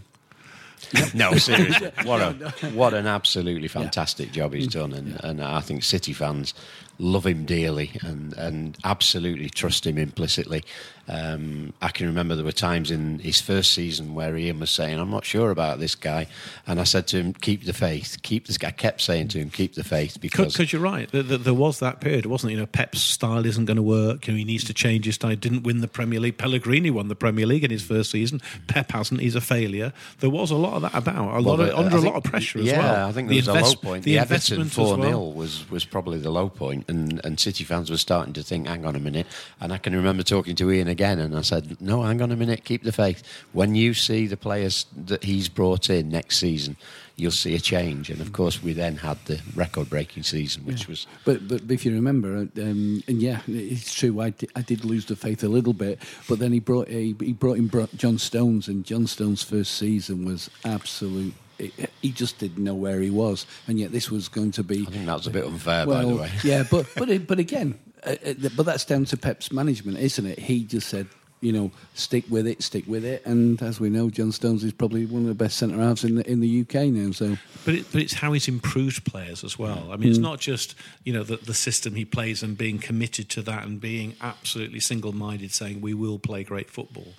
[1.15, 2.33] no, seriously, what a
[2.75, 6.53] what an absolutely fantastic job he's done, and, and I think City fans
[6.99, 10.63] love him dearly and and absolutely trust him implicitly.
[11.09, 14.99] Um, I can remember there were times in his first season where Ian was saying,
[14.99, 16.27] "I'm not sure about this guy,"
[16.67, 18.17] and I said to him, "Keep the faith.
[18.23, 21.11] Keep this guy." I kept saying to him, "Keep the faith," because Because you're right,
[21.11, 22.55] there, there, was that period, wasn't it?
[22.55, 24.27] You know, Pep's style isn't going to work.
[24.27, 25.37] You know, he needs to change his style.
[25.37, 26.39] Didn't win the Premier League.
[26.39, 28.41] Pellegrini won the Premier League in his first season.
[28.67, 29.21] Pep hasn't.
[29.21, 29.93] He's a failure.
[30.21, 31.37] There was a lot of that about.
[31.37, 32.75] A lot Well, of, the- under I a think- lot of pressure as well.
[32.83, 33.07] yeah.
[33.07, 34.05] I think The there was a low point.
[34.05, 35.33] The, The, Everton investment as 4 well.
[35.33, 38.87] was, was probably the low point, and, and City fans were starting to think, hang
[38.87, 39.27] on a minute.
[39.61, 42.37] And I can remember talking to Ian again, and I said, no, hang on a
[42.37, 43.23] minute, keep the faith.
[43.53, 46.77] When you see the players that he's brought in next season,
[47.17, 48.11] you'll see a change.
[48.13, 51.07] And of course, we then had the record breaking season, which was.
[51.25, 54.21] But but if you remember, um, and yeah, it's true.
[54.21, 57.15] I did, I did lose the faith a little bit, but then he brought a,
[57.21, 61.35] he brought in John Stones, and John Stones' first season was absolute.
[61.59, 64.79] it- He just didn't know where he was, and yet this was going to be.
[64.87, 66.31] I think that was a bit unfair, by the way.
[66.43, 70.39] yeah, but but but again, but that's down to Pep's management, isn't it?
[70.39, 71.07] He just said,
[71.41, 74.73] you know, stick with it, stick with it, and as we know, John Stones is
[74.73, 77.11] probably one of the best centre halves in the in the UK now.
[77.13, 79.91] So But, it, but it's how he's improved players as well.
[79.93, 80.23] I mean, it's Mm.
[80.23, 80.75] not just
[81.05, 84.81] you know the, the system he plays and being committed to that and being absolutely
[84.81, 87.13] single-minded, saying we will play great football.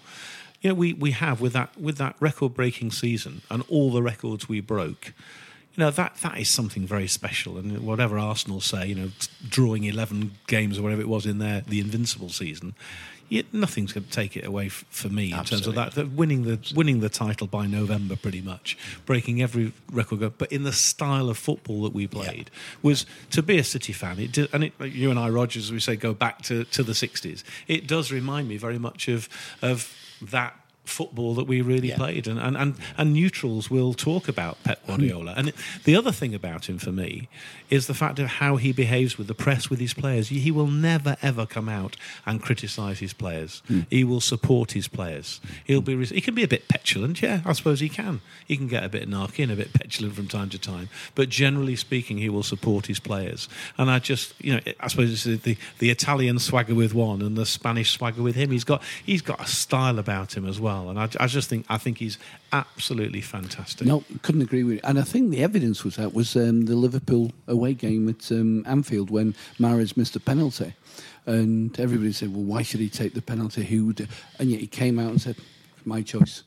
[0.61, 4.01] you know, we, we have with that with that record breaking season and all the
[4.01, 5.13] records we broke.
[5.75, 9.09] You know that that is something very special, and whatever Arsenal say, you know,
[9.47, 12.75] drawing eleven games or whatever it was in their the invincible season,
[13.27, 15.93] yet nothing's going to take it away f- for me in terms of that.
[15.95, 20.63] that winning the winning the title by November, pretty much breaking every record, but in
[20.63, 22.49] the style of football that we played
[22.81, 24.17] was to be a City fan.
[24.17, 26.95] It did, and it, you and I, Rogers, we say go back to, to the
[26.95, 27.43] sixties.
[27.67, 29.27] It does remind me very much of
[29.61, 34.61] of that football that we really played and, and, and, and neutrals will talk about
[34.63, 34.87] Pep mm.
[34.87, 35.33] Guardiola.
[35.35, 37.27] And it, the other thing about him for me
[37.69, 40.29] is the fact of how he behaves with the press with his players.
[40.29, 43.63] He will never ever come out and criticize his players.
[43.69, 43.87] Mm.
[43.89, 45.41] He will support his players.
[45.63, 48.21] He'll be he can be a bit petulant yeah I suppose he can.
[48.45, 51.29] He can get a bit narky and a bit petulant from time to time but
[51.29, 53.49] generally speaking he will support his players.
[53.77, 57.21] And I just you know I suppose it's the, the, the Italian swagger with one
[57.21, 58.51] and the Spanish swagger with him.
[58.51, 61.65] He's got he's got a style about him as well and I, I just think
[61.69, 62.17] I think he's
[62.51, 64.81] absolutely fantastic No, couldn't agree with you.
[64.83, 68.63] And I think the evidence was that was um, the Liverpool away game at um,
[68.67, 70.73] Anfield when Mahrez missed a penalty.
[71.25, 73.63] And everybody said, well, why should he take the penalty?
[73.63, 74.07] Who would?
[74.39, 75.37] And yet he came out and said,
[75.83, 76.43] my choice.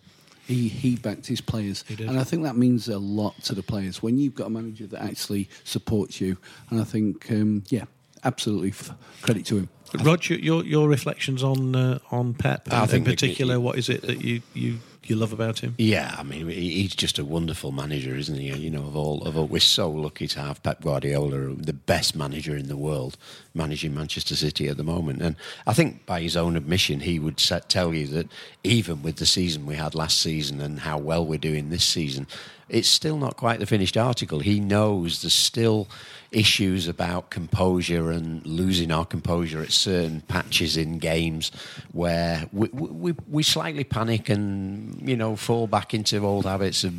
[0.46, 1.84] He, he backed his players.
[1.98, 4.86] And I think that means a lot to the players when you've got a manager
[4.86, 6.38] that actually supports you.
[6.70, 7.84] And I think, um, yeah,
[8.24, 9.68] absolutely f- credit to him.
[9.94, 13.58] Roger, your your reflections on uh, on Pep I in think the- particular.
[13.60, 15.74] what is it that you, you, you love about him?
[15.78, 18.52] Yeah, I mean, he's just a wonderful manager, isn't he?
[18.54, 22.14] You know, of all, of all, we're so lucky to have Pep Guardiola, the best
[22.14, 23.16] manager in the world,
[23.54, 25.22] managing Manchester City at the moment.
[25.22, 25.36] And
[25.66, 28.28] I think, by his own admission, he would set, tell you that
[28.64, 32.26] even with the season we had last season and how well we're doing this season,
[32.68, 34.40] it's still not quite the finished article.
[34.40, 35.88] He knows there's still
[36.30, 41.50] issues about composure and losing our composure at certain patches in games
[41.92, 46.92] where we, we, we slightly panic and you know fall back into old habits of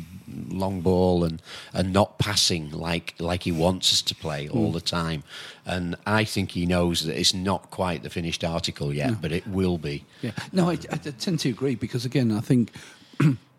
[0.48, 1.40] long ball and,
[1.72, 4.74] and not passing like like he wants us to play all Mm.
[4.74, 5.22] the time
[5.64, 9.18] and I think he knows that it's not quite the finished article yet No.
[9.22, 12.72] but it will be Yeah, no, I, I tend to agree because again, I think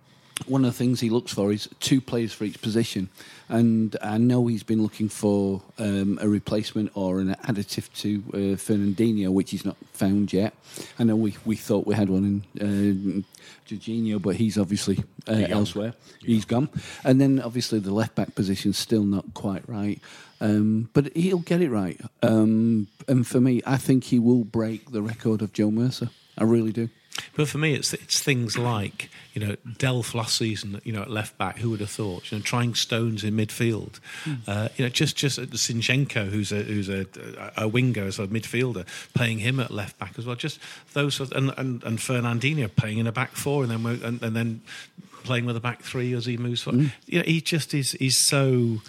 [0.48, 3.10] one of the things he looks for is two players for each position,
[3.50, 8.38] and I know he's been looking for um, a replacement or an additive to uh,
[8.58, 10.54] Fernandinho, which he's not found yet.
[11.00, 13.24] I know we, we thought we had one in uh,
[13.68, 15.52] Jorginho, but he's obviously uh, Gone.
[15.52, 15.94] elsewhere.
[16.24, 16.70] He's gone,
[17.04, 20.00] and then obviously the left back position's still not quite right.
[20.40, 22.02] Um, but he'll get it right.
[22.24, 26.10] Um, and for me, I think he will break the record of Joe Mercer.
[26.36, 26.90] I really do.
[27.36, 31.10] But for me, it's it's things like you know Delph last season, you know at
[31.12, 31.58] left back.
[31.60, 32.32] Who would have thought?
[32.32, 34.00] You know, trying Stones in midfield.
[34.48, 37.06] Uh, you know, just just Zinchenko, who's a who's a,
[37.58, 40.36] a winger, as a midfielder, playing him at left back as well.
[40.36, 40.60] Just
[40.94, 44.24] those, sort of- and and, and Fernandinho playing in a back four, and then and,
[44.24, 44.62] and then
[45.24, 46.92] playing with a back three as he moves forward.
[47.08, 48.82] You know, he just is is so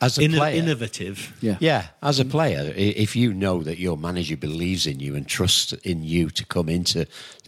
[0.00, 1.36] as a inno- player innovative.
[1.40, 5.72] Yeah, as a player, if you know that your manager believes in you and trusts
[5.84, 7.02] in you to come into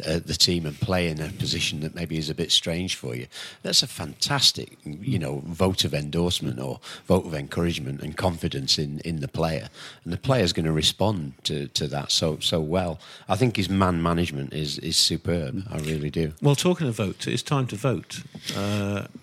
[0.06, 3.14] uh, the team and play in a position that maybe is a bit strange for
[3.14, 3.26] you,
[3.62, 9.00] that's a fantastic, you know, vote of endorsement or vote of encouragement and confidence in,
[9.00, 9.68] in the player,
[10.04, 13.00] and the player's going to respond to, to that so so well.
[13.28, 15.64] I think his man management is is superb.
[15.70, 16.32] I really do.
[16.42, 18.22] Well, talking of vote, it's time to vote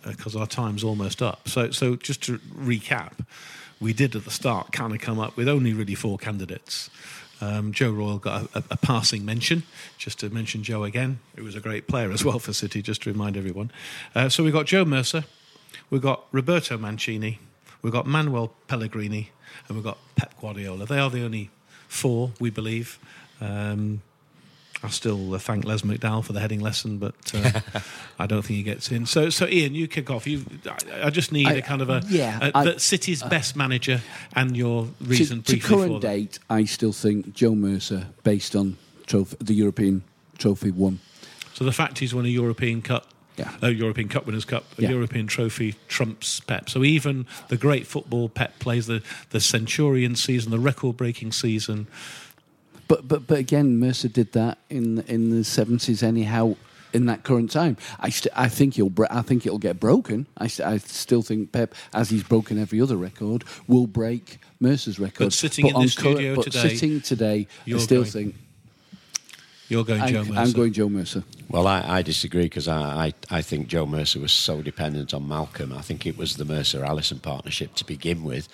[0.05, 1.47] because our time's almost up.
[1.47, 3.26] So, so just to recap,
[3.80, 6.89] we did at the start kind of come up with only really four candidates.
[7.39, 9.64] Um, Joe Royle got a, a, a passing mention.
[9.97, 12.82] Just to mention Joe again, who was a great player as well for City.
[12.82, 13.72] Just to remind everyone.
[14.16, 15.26] Uh, so we got Joe Mercer,
[15.89, 17.39] we've got Roberto Mancini,
[17.82, 19.32] we've got Manuel Pellegrini,
[19.68, 20.86] and we've got Pep Guardiola.
[20.86, 21.51] They are the only
[21.88, 22.97] four we believe.
[23.39, 24.01] Um,
[24.84, 27.61] I still uh, thank Les McDowall for the heading lesson, but uh,
[28.19, 29.05] I don't think he gets in.
[29.07, 30.28] So, so Ian, you kick off.
[30.28, 33.23] You, I, I just need I- a kind of a, yeah, a- I- the City's
[33.23, 34.01] best manager
[34.36, 36.07] and your reason to, to current for that.
[36.07, 40.03] date, I still think Joe Mercer, based on trophy, the European
[40.38, 40.99] trophy won.
[41.55, 43.49] So the fact he's won a European Cup, Yeah.
[43.63, 44.91] a European Cup Winners' Cup, a Yeah.
[44.91, 46.69] European Trophy trumps Pep.
[46.69, 49.01] So even the great football Pep plays, the
[49.32, 51.88] the Centurion season, the record-breaking season.
[52.88, 56.55] But but but again, Mercer did that in in the seventies anyhow.
[56.93, 60.25] In that current time, I st- I think he'll bre- I think it'll get broken.
[60.38, 64.97] I, st- I still think Pep, as he's broken every other record, will break Mercer's
[64.97, 65.25] record.
[65.25, 68.35] But sitting in on this studio but today, sitting today, I you're still going- think
[69.67, 70.39] You're going I'm, Joe Mercer.
[70.39, 71.23] I'm going Joe Mercer.
[71.49, 75.27] Well, I, I disagree because I, I, I think Joe Mercer was so dependent on
[75.27, 75.73] Malcolm.
[75.73, 78.47] I think it was the Mercer Allison partnership to begin with.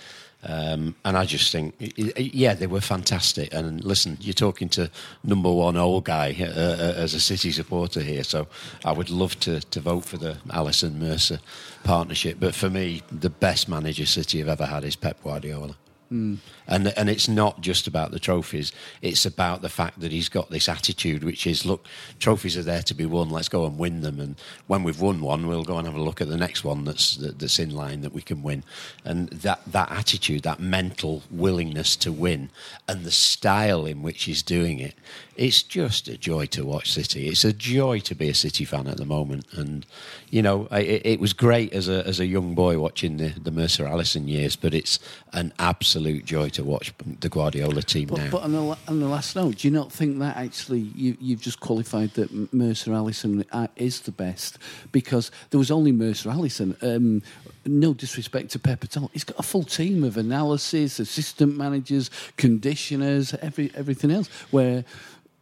[0.46, 3.54] Um, and I just think, yeah, they were fantastic.
[3.54, 4.90] And listen, you're talking to
[5.24, 8.48] number one old guy uh, uh, as a City supporter here, so
[8.84, 11.40] I would love to, to vote for the Allison Mercer
[11.84, 12.38] partnership.
[12.40, 15.76] But for me, the best manager City have ever had is Pep Guardiola.
[16.14, 16.38] Mm.
[16.68, 18.72] And and it's not just about the trophies.
[19.02, 21.88] It's about the fact that he's got this attitude, which is, look,
[22.20, 23.32] trophies are there to be won.
[23.32, 24.20] Let's go and win them.
[24.20, 24.36] And
[24.68, 27.16] when we've won one, we'll go and have a look at the next one that's
[27.18, 28.64] that, that's in line that we can win.
[29.04, 32.52] And that that attitude, that mental willingness to win,
[32.88, 34.94] and the style in which he's doing it,
[35.36, 37.28] it's just a joy to watch City.
[37.28, 39.46] It's a joy to be a City fan at the moment.
[39.54, 39.86] And
[40.30, 43.52] you know, it, it was great as a as a young boy watching the the
[43.52, 45.00] Mercer Allison years, but it's
[45.34, 48.30] an absolute joy to watch the Guardiola team But, now.
[48.32, 51.42] but on, the, on the last note, do you not think that actually you, you've
[51.42, 53.44] just qualified that Mercer Allison
[53.76, 54.60] is the best?
[54.92, 56.76] Because there was only Mercer Allison.
[56.82, 57.24] Um,
[57.66, 59.10] no disrespect to Pep at all.
[59.14, 64.28] He's got a full team of analysis, assistant managers, conditioners, every everything else.
[64.52, 64.84] Where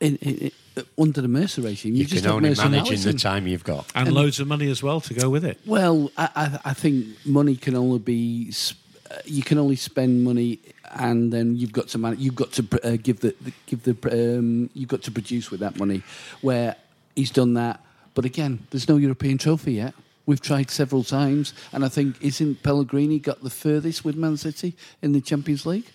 [0.01, 0.51] in, in, in,
[0.97, 3.47] under the Mercer regime, you, you just can have only Mercer manage in the time
[3.47, 3.85] you've got.
[3.95, 5.59] And, loads of money as well to go with it.
[5.65, 8.51] Well, I, I, I think money can only be
[9.09, 10.59] uh, you can only spend money,
[10.93, 13.83] and then you've got to man- you've got to pr- uh, give the, the give
[13.83, 16.01] the um, you've got to produce with that money.
[16.41, 16.75] Where
[17.15, 17.79] he's done that,
[18.13, 19.93] but again, there's no European trophy yet.
[20.25, 24.75] We've tried several times, and I think isn't Pellegrini got the furthest with Man City
[25.01, 25.91] in the Champions League?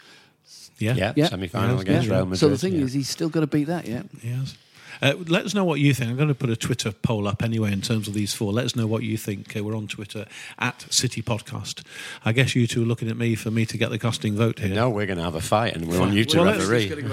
[0.78, 2.38] Yeah, Yeah, semi-final against Real Madrid.
[2.38, 2.84] So the thing yeah.
[2.84, 4.56] is, he's still got to beat that Yeah, Yes.
[5.02, 6.10] Uh, let us know what you think.
[6.10, 8.52] I'm going to put a Twitter poll up anyway in terms of these four.
[8.52, 9.56] Let us know what you think.
[9.56, 10.26] Uh, we're on Twitter
[10.58, 11.84] at City Podcast.
[12.24, 14.58] I guess you two are looking at me for me to get the casting vote
[14.58, 14.74] here.
[14.74, 16.68] No, we're going to have a fight, and we're on you to Well, let's-